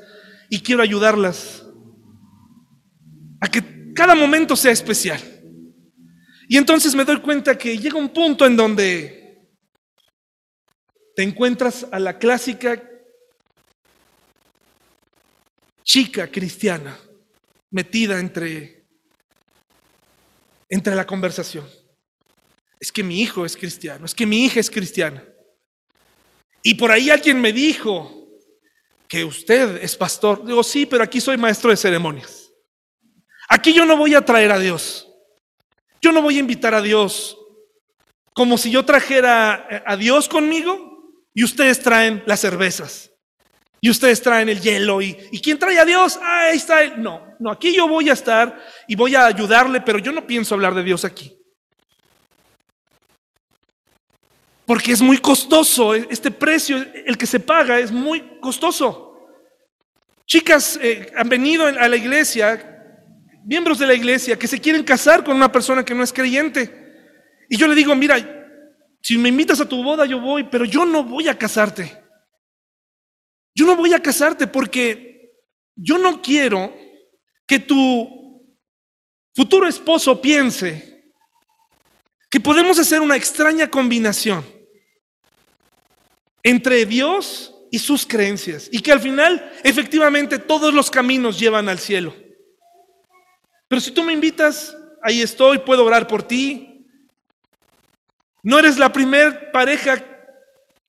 [0.50, 1.64] y quiero ayudarlas
[3.39, 5.22] a que cada momento sea especial.
[6.50, 9.52] Y entonces me doy cuenta que llega un punto en donde
[11.16, 12.82] te encuentras a la clásica
[15.84, 16.98] chica cristiana
[17.76, 18.86] metida entre,
[20.69, 21.69] entre la conversación.
[22.80, 25.21] Es que mi hijo es cristiano, es que mi hija es cristiana.
[26.63, 28.30] Y por ahí alguien me dijo
[29.09, 30.45] que usted es pastor.
[30.45, 32.49] Digo, sí, pero aquí soy maestro de ceremonias.
[33.49, 35.09] Aquí yo no voy a traer a Dios.
[36.01, 37.38] Yo no voy a invitar a Dios
[38.34, 43.11] como si yo trajera a Dios conmigo Y ustedes traen las cervezas.
[43.86, 44.99] Y ustedes traen el hielo.
[44.99, 46.17] ¿Y, ¿y quién trae a Dios?
[46.19, 46.93] Ah, ahí está él.
[46.97, 50.55] No, no, aquí yo voy a estar y voy a ayudarle, pero yo no pienso
[50.55, 51.38] hablar de Dios aquí.
[54.65, 59.29] Porque es muy costoso, este precio, el que se paga, es muy costoso.
[60.25, 62.97] Chicas eh, han venido a la iglesia,
[63.43, 67.05] miembros de la iglesia, que se quieren casar con una persona que no es creyente.
[67.51, 68.17] Y yo le digo, mira,
[68.99, 72.05] si me invitas a tu boda, yo voy, pero yo no voy a casarte.
[73.56, 75.32] Yo no voy a casarte porque
[75.76, 76.76] yo no quiero
[77.47, 78.53] que tu
[79.34, 81.14] futuro esposo piense
[82.30, 84.45] que podemos hacer una extraña combinación
[86.43, 88.70] entre Dios y sus creencias.
[88.72, 92.16] Y que al final, efectivamente, todos los caminos llevan al cielo.
[93.68, 96.88] Pero si tú me invitas, ahí estoy, puedo orar por ti.
[98.43, 100.14] No eres la primer pareja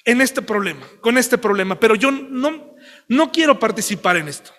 [0.06, 2.76] en este problema, con este problema, pero yo no,
[3.08, 4.52] no quiero participar en esto.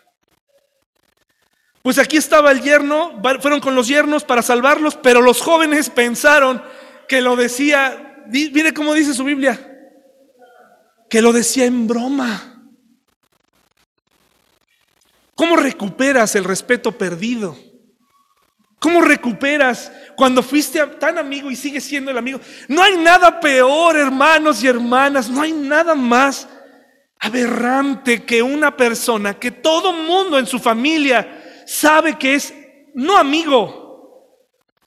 [1.82, 6.62] Pues aquí estaba el yerno, fueron con los yernos para salvarlos, pero los jóvenes pensaron
[7.08, 9.74] que lo decía, mire cómo dice su Biblia,
[11.10, 12.62] que lo decía en broma.
[15.34, 17.58] ¿Cómo recuperas el respeto perdido?
[18.80, 22.39] ¿Cómo recuperas cuando fuiste tan amigo y sigues siendo el amigo?
[22.67, 26.47] No hay nada peor, hermanos y hermanas, no hay nada más
[27.19, 32.53] aberrante que una persona que todo mundo en su familia sabe que es
[32.93, 34.38] no amigo,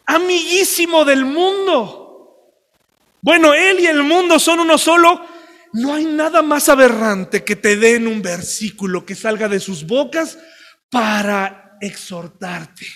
[0.06, 2.46] amiguísimo del mundo.
[3.20, 5.20] Bueno, él y el mundo son uno solo
[5.72, 10.38] no hay nada más aberrante que te den un versículo que salga de sus bocas
[10.88, 12.86] para exhortarte.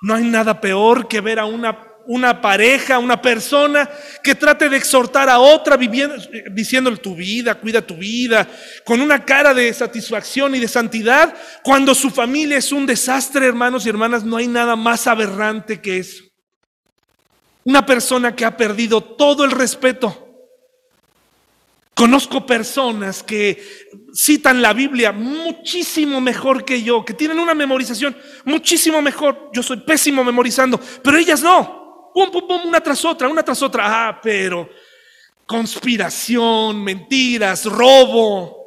[0.00, 3.88] No hay nada peor que ver a una, una pareja, una persona
[4.22, 6.16] que trate de exhortar a otra viviendo,
[6.52, 8.48] diciéndole tu vida, cuida tu vida,
[8.84, 13.84] con una cara de satisfacción y de santidad, cuando su familia es un desastre, hermanos
[13.84, 16.24] y hermanas, no hay nada más aberrante que eso.
[17.64, 20.29] Una persona que ha perdido todo el respeto
[22.00, 23.62] Conozco personas que
[24.14, 29.50] citan la Biblia muchísimo mejor que yo, que tienen una memorización muchísimo mejor.
[29.52, 32.10] Yo soy pésimo memorizando, pero ellas no.
[32.14, 33.84] Pum, pum, pum, una tras otra, una tras otra.
[34.08, 34.70] Ah, pero
[35.44, 38.59] conspiración, mentiras, robo,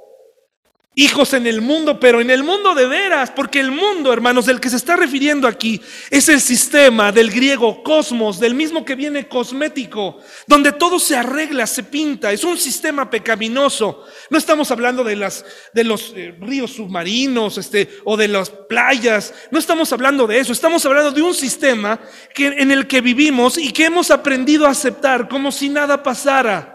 [0.96, 4.60] hijos en el mundo, pero en el mundo de veras, porque el mundo, hermanos, del
[4.60, 5.82] que se está refiriendo aquí
[6.12, 11.66] es el sistema del griego cosmos, del mismo que viene cosmético, donde todo se arregla,
[11.66, 14.06] se pinta, es un sistema pecaminoso.
[14.30, 19.34] No estamos hablando de las de los eh, ríos submarinos, este o de las playas,
[19.52, 22.00] no estamos hablando de eso, estamos hablando de un sistema
[22.36, 26.70] que en el que vivimos y que hemos aprendido a aceptar como si nada pasara.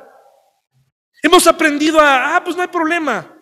[1.22, 3.38] Hemos aprendido a, ah, pues no hay problema.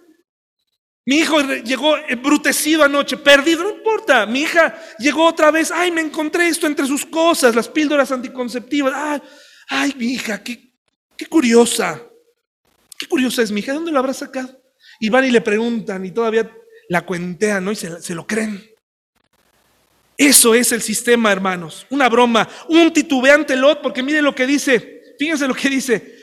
[1.08, 4.26] Mi hijo llegó embrutecido anoche, perdido, no importa.
[4.26, 8.92] Mi hija llegó otra vez, ay, me encontré esto entre sus cosas, las píldoras anticonceptivas.
[8.94, 9.22] Ay,
[9.68, 10.72] ay mi hija, qué,
[11.16, 12.02] qué curiosa.
[12.98, 14.60] Qué curiosa es mi hija, ¿de dónde lo habrá sacado?
[14.98, 16.50] Y van y le preguntan y todavía
[16.88, 17.70] la cuentean, ¿no?
[17.70, 18.68] Y se, se lo creen.
[20.16, 21.86] Eso es el sistema, hermanos.
[21.90, 26.15] Una broma, un titubeante Lot, porque miren lo que dice, fíjense lo que dice.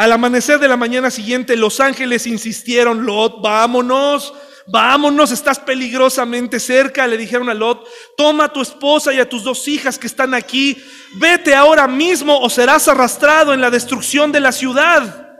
[0.00, 4.32] Al amanecer de la mañana siguiente, los ángeles insistieron, Lot, vámonos,
[4.66, 7.06] vámonos, estás peligrosamente cerca.
[7.06, 7.86] Le dijeron a Lot,
[8.16, 10.82] toma a tu esposa y a tus dos hijas que están aquí,
[11.16, 15.36] vete ahora mismo o serás arrastrado en la destrucción de la ciudad.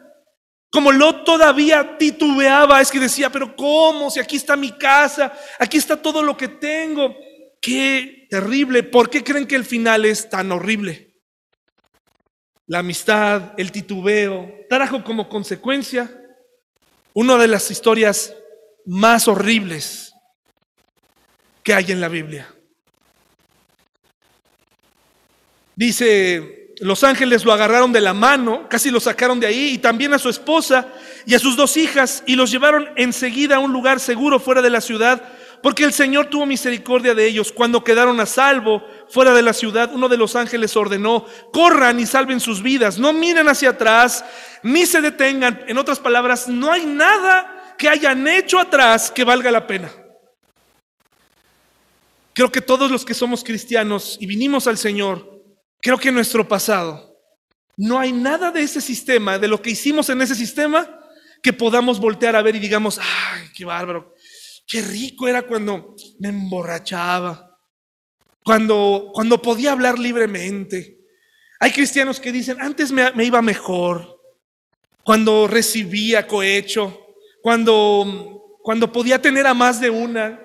[0.70, 4.10] Como Lot todavía titubeaba, es que decía, pero ¿cómo?
[4.10, 7.16] Si aquí está mi casa, aquí está todo lo que tengo.
[7.62, 8.82] Qué terrible.
[8.82, 11.09] ¿Por qué creen que el final es tan horrible?
[12.70, 16.08] La amistad, el titubeo, trajo como consecuencia
[17.12, 18.32] una de las historias
[18.86, 20.12] más horribles
[21.64, 22.48] que hay en la Biblia.
[25.74, 30.14] Dice, los ángeles lo agarraron de la mano, casi lo sacaron de ahí, y también
[30.14, 30.86] a su esposa
[31.26, 34.70] y a sus dos hijas, y los llevaron enseguida a un lugar seguro fuera de
[34.70, 35.20] la ciudad,
[35.62, 37.52] porque el Señor tuvo misericordia de ellos.
[37.52, 42.06] Cuando quedaron a salvo fuera de la ciudad, uno de los ángeles ordenó, corran y
[42.06, 44.24] salven sus vidas, no miren hacia atrás,
[44.62, 45.64] ni se detengan.
[45.68, 49.92] En otras palabras, no hay nada que hayan hecho atrás que valga la pena.
[52.32, 55.42] Creo que todos los que somos cristianos y vinimos al Señor,
[55.80, 57.18] creo que nuestro pasado,
[57.76, 61.00] no hay nada de ese sistema, de lo que hicimos en ese sistema,
[61.42, 64.14] que podamos voltear a ver y digamos, ay, qué bárbaro,
[64.70, 67.58] Qué rico era cuando me emborrachaba,
[68.44, 71.00] cuando, cuando podía hablar libremente.
[71.58, 74.20] Hay cristianos que dicen, antes me, iba mejor.
[75.02, 80.40] cuando recibía cohecho, cuando, cuando podía tener a más de una.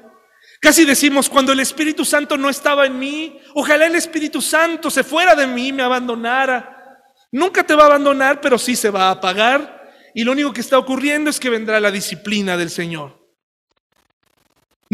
[0.59, 5.03] Casi decimos, cuando el Espíritu Santo no estaba en mí, ojalá el Espíritu Santo se
[5.03, 6.97] fuera de mí, me abandonara.
[7.31, 9.83] Nunca te va a abandonar, pero sí se va a apagar.
[10.15, 13.24] Y lo único que está ocurriendo es que vendrá la disciplina del Señor.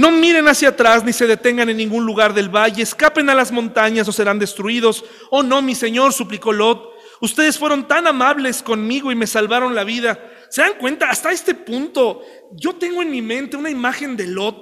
[0.01, 3.51] No miren hacia atrás ni se detengan en ningún lugar del valle, escapen a las
[3.51, 5.05] montañas o serán destruidos.
[5.29, 6.89] Oh no, mi Señor, suplicó Lot,
[7.21, 10.19] ustedes fueron tan amables conmigo y me salvaron la vida.
[10.49, 11.11] ¿Se dan cuenta?
[11.11, 12.23] Hasta este punto,
[12.53, 14.57] yo tengo en mi mente una imagen de Lot,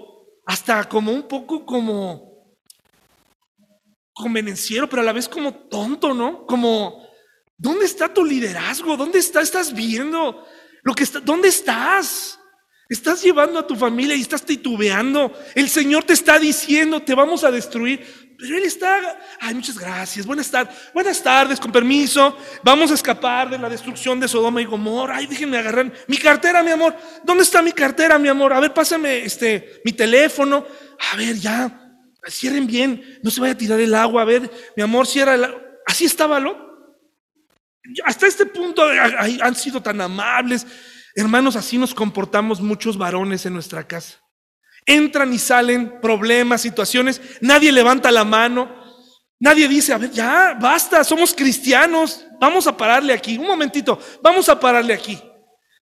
[0.45, 2.57] hasta como un poco como
[4.11, 6.45] convenenciero, pero a la vez como tonto, ¿no?
[6.45, 7.07] Como,
[7.57, 8.97] ¿dónde está tu liderazgo?
[8.97, 9.39] ¿Dónde está?
[9.39, 10.45] ¿Estás viendo
[10.83, 11.21] lo que está?
[11.21, 12.37] ¿Dónde estás?
[12.89, 15.31] Estás llevando a tu familia y estás titubeando.
[15.53, 18.03] El Señor te está diciendo, te vamos a destruir.
[18.35, 22.35] Pero Él está, ay, muchas gracias, buenas tardes, buenas tardes, con permiso.
[22.63, 25.17] Vamos a escapar de la destrucción de Sodoma y Gomorra.
[25.17, 26.95] Ay, déjenme agarrar mi cartera, mi amor.
[27.23, 28.53] ¿Dónde está mi cartera, mi amor?
[28.53, 30.65] A ver, pásame este, mi teléfono.
[31.11, 31.93] A ver, ya,
[32.27, 34.23] cierren bien, no se vaya a tirar el agua.
[34.23, 35.61] A ver, mi amor, cierra el agua.
[35.85, 36.57] Así estaba, ¿no?
[38.03, 40.65] Hasta este punto han sido tan amables.
[41.19, 44.19] Hermanos, así nos comportamos muchos varones en nuestra casa.
[44.85, 48.73] Entran y salen problemas, situaciones, nadie levanta la mano,
[49.37, 54.47] nadie dice, a ver, ya, basta, somos cristianos, vamos a pararle aquí, un momentito, vamos
[54.47, 55.21] a pararle aquí.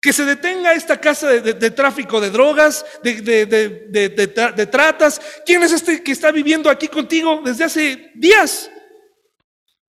[0.01, 5.21] Que se detenga esta casa de, tráfico de drogas, de, de, tratas.
[5.45, 8.71] ¿Quién es este que está viviendo aquí contigo desde hace días?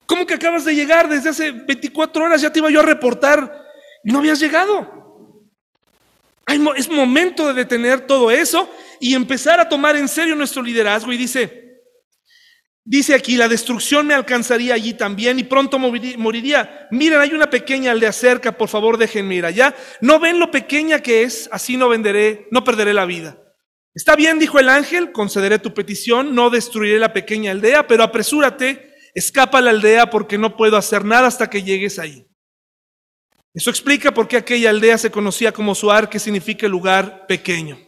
[0.04, 2.42] ¿Cómo que acabas de llegar desde hace 24 horas?
[2.42, 3.64] Ya te iba yo a reportar
[4.04, 4.98] y no habías llegado.
[6.48, 8.70] Es momento de detener todo eso
[9.00, 11.12] y empezar a tomar en serio nuestro liderazgo.
[11.12, 11.82] Y dice,
[12.84, 16.88] dice aquí, la destrucción me alcanzaría allí también y pronto moriría.
[16.90, 19.74] Miren, hay una pequeña aldea cerca, por favor déjenme ir allá.
[20.00, 23.38] No ven lo pequeña que es, así no venderé, no perderé la vida.
[23.94, 28.94] Está bien, dijo el ángel, concederé tu petición, no destruiré la pequeña aldea, pero apresúrate,
[29.14, 32.26] escapa a la aldea porque no puedo hacer nada hasta que llegues ahí.
[33.54, 37.78] Eso explica por qué aquella aldea se conocía como Suar, que significa lugar pequeño.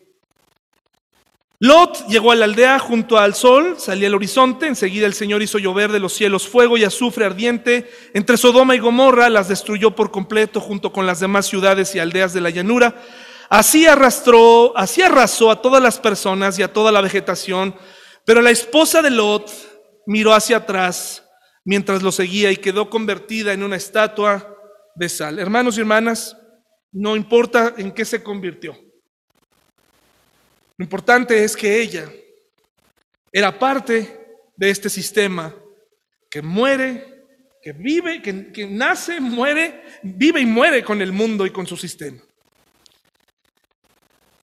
[1.62, 5.58] Lot llegó a la aldea junto al sol, salía al horizonte, enseguida el Señor hizo
[5.58, 10.10] llover de los cielos fuego y azufre ardiente, entre Sodoma y Gomorra las destruyó por
[10.10, 12.94] completo junto con las demás ciudades y aldeas de la llanura.
[13.50, 17.74] Así arrastró, así arrasó a todas las personas y a toda la vegetación,
[18.24, 19.50] pero la esposa de Lot
[20.06, 21.24] miró hacia atrás
[21.62, 24.56] mientras lo seguía y quedó convertida en una estatua
[25.00, 26.36] Hermanos y hermanas,
[26.92, 28.76] no importa en qué se convirtió.
[30.76, 32.10] Lo importante es que ella
[33.32, 34.18] era parte
[34.56, 35.54] de este sistema
[36.28, 37.24] que muere,
[37.62, 41.76] que vive, que, que nace, muere, vive y muere con el mundo y con su
[41.76, 42.20] sistema.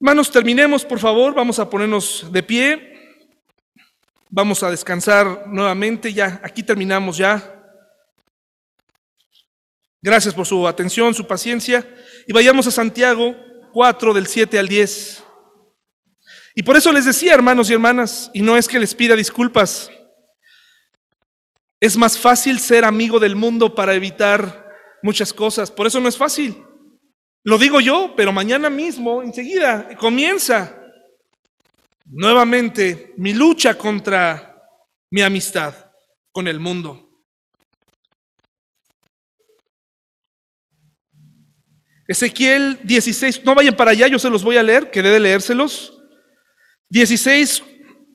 [0.00, 2.94] Hermanos, terminemos, por favor, vamos a ponernos de pie.
[4.30, 7.57] Vamos a descansar nuevamente, ya aquí terminamos ya.
[10.00, 11.86] Gracias por su atención, su paciencia.
[12.26, 13.34] Y vayamos a Santiago
[13.72, 15.24] 4 del 7 al 10.
[16.54, 19.90] Y por eso les decía, hermanos y hermanas, y no es que les pida disculpas,
[21.80, 24.68] es más fácil ser amigo del mundo para evitar
[25.02, 25.70] muchas cosas.
[25.70, 26.64] Por eso no es fácil.
[27.44, 30.76] Lo digo yo, pero mañana mismo, enseguida, comienza
[32.04, 34.60] nuevamente mi lucha contra
[35.10, 35.74] mi amistad
[36.32, 37.07] con el mundo.
[42.08, 46.02] Ezequiel 16, no vayan para allá, yo se los voy a leer, quedé de leérselos.
[46.88, 47.62] 16,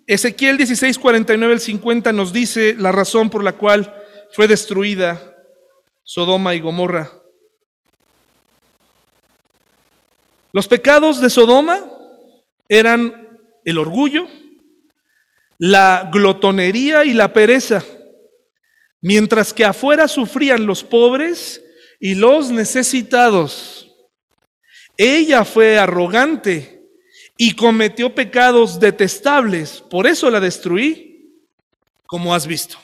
[0.07, 3.95] Ezequiel 16, 49 al 50 nos dice la razón por la cual
[4.32, 5.36] fue destruida
[6.03, 7.11] Sodoma y Gomorra.
[10.52, 11.80] Los pecados de Sodoma
[12.68, 14.28] eran el orgullo,
[15.60, 17.84] la glotonería y la pereza,
[19.02, 21.64] mientras que afuera sufrían los pobres
[21.99, 23.82] y los necesitados.
[24.98, 26.84] Ella fue arrogante
[27.38, 31.41] y cometió pecados detestables, por eso la destruí,
[32.06, 32.78] como has visto.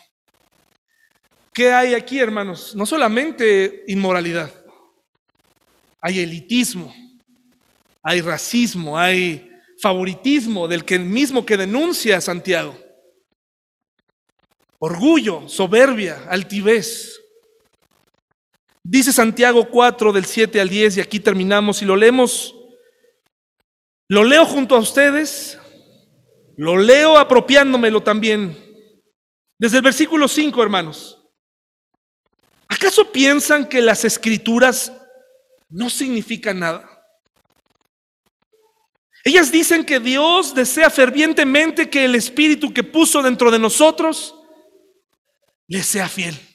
[1.54, 2.76] ¿Qué hay aquí, hermanos?
[2.76, 4.54] No solamente inmoralidad,
[6.02, 6.94] hay elitismo,
[8.02, 12.78] hay racismo, hay favoritismo del que mismo que denuncia Santiago.
[14.80, 17.19] Orgullo, soberbia, altivez.
[18.92, 22.56] Dice Santiago 4 del 7 al 10 y aquí terminamos y lo leemos.
[24.08, 25.60] Lo leo junto a ustedes,
[26.58, 28.58] lo leo apropiándomelo también.
[29.60, 31.24] Desde el versículo 5, hermanos.
[32.68, 34.92] ¿Acaso piensan que las escrituras
[35.70, 36.90] no significa nada.
[39.24, 44.34] Ellas dicen que Dios desea fervientemente que el Espíritu que puso dentro de nosotros
[45.68, 46.49] le sea fiel.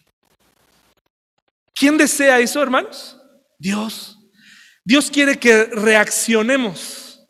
[1.75, 3.19] ¿Quién desea eso, hermanos?
[3.59, 4.19] Dios.
[4.85, 7.27] Dios quiere que reaccionemos.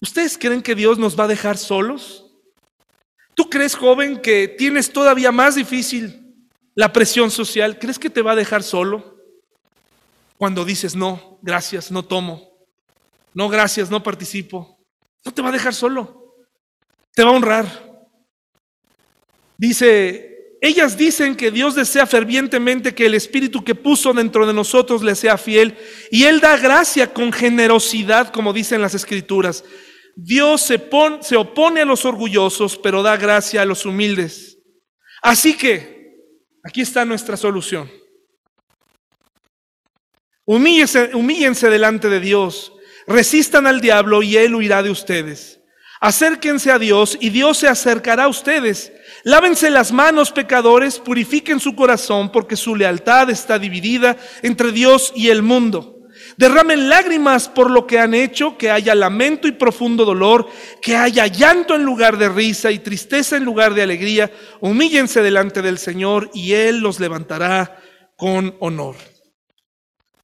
[0.00, 2.26] ¿Ustedes creen que Dios nos va a dejar solos?
[3.34, 6.34] ¿Tú crees, joven, que tienes todavía más difícil
[6.74, 7.78] la presión social?
[7.78, 9.16] ¿Crees que te va a dejar solo?
[10.36, 12.48] Cuando dices, no, gracias, no tomo.
[13.34, 14.78] No, gracias, no participo.
[15.24, 16.36] No te va a dejar solo.
[17.14, 17.66] Te va a honrar.
[19.56, 25.02] Dice, ellas dicen que Dios desea fervientemente que el Espíritu que puso dentro de nosotros
[25.02, 25.76] le sea fiel
[26.10, 29.64] y Él da gracia con generosidad, como dicen las Escrituras.
[30.16, 34.58] Dios se, opone a los orgullosos, pero da gracia a los humildes.
[35.22, 36.16] Así que,
[36.64, 37.88] aquí está nuestra solución.
[40.44, 42.72] Humíllense delante de Dios,
[43.06, 45.60] resistan al diablo y Él huirá de ustedes.
[46.00, 48.92] Acérquense a Dios y Dios se acercará a ustedes.
[49.24, 55.28] Lávense las manos, pecadores, purifiquen su corazón, porque su lealtad está dividida entre Dios y
[55.28, 55.98] el mundo.
[56.36, 60.48] Derramen lágrimas por lo que han hecho, que haya lamento y profundo dolor,
[60.80, 64.30] que haya llanto en lugar de risa y tristeza en lugar de alegría.
[64.60, 67.80] Humíllense delante del Señor y Él los levantará
[68.16, 68.96] con honor.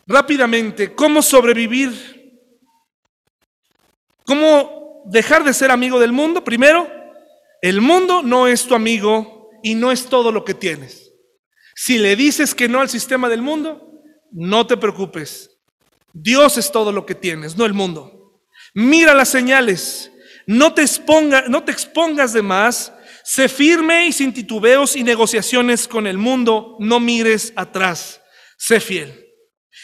[0.06, 1.92] Rápidamente, ¿cómo sobrevivir?
[4.24, 6.44] ¿Cómo dejar de ser amigo del mundo?
[6.44, 6.88] Primero,
[7.64, 11.14] el mundo no es tu amigo y no es todo lo que tienes.
[11.74, 15.50] Si le dices que no al sistema del mundo, no te preocupes.
[16.12, 18.42] Dios es todo lo que tienes, no el mundo.
[18.74, 20.12] Mira las señales.
[20.46, 20.84] No te,
[21.48, 22.92] no te expongas de más.
[23.24, 26.76] Sé firme y sin titubeos y negociaciones con el mundo.
[26.80, 28.20] No mires atrás.
[28.58, 29.26] Sé fiel.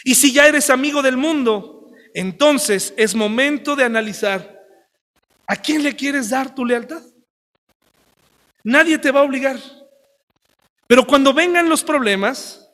[0.05, 4.61] Y si ya eres amigo del mundo, entonces es momento de analizar
[5.47, 7.03] a quién le quieres dar tu lealtad.
[8.65, 9.59] Nadie te va a obligar.
[10.87, 12.69] Pero cuando vengan los problemas,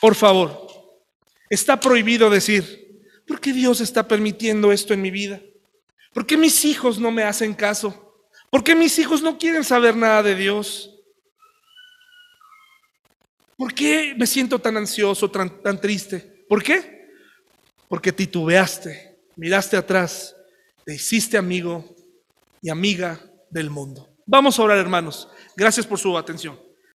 [0.00, 0.66] por favor,
[1.48, 5.40] Está prohibido decir, ¿por qué Dios está permitiendo esto en mi vida?
[6.12, 8.24] ¿Por qué mis hijos no me hacen caso?
[8.50, 10.92] ¿Por qué mis hijos no quieren saber nada de Dios?
[13.56, 16.44] ¿Por qué me siento tan ansioso, tan, triste?
[16.48, 17.10] ¿Por qué?
[17.88, 20.34] Porque titubeaste, miraste atrás,
[20.84, 21.94] te hiciste amigo
[22.60, 23.20] y amiga
[23.50, 24.15] del mundo.
[24.26, 25.28] Vamos a orar, hermanos.
[25.56, 26.65] Gracias por su atención.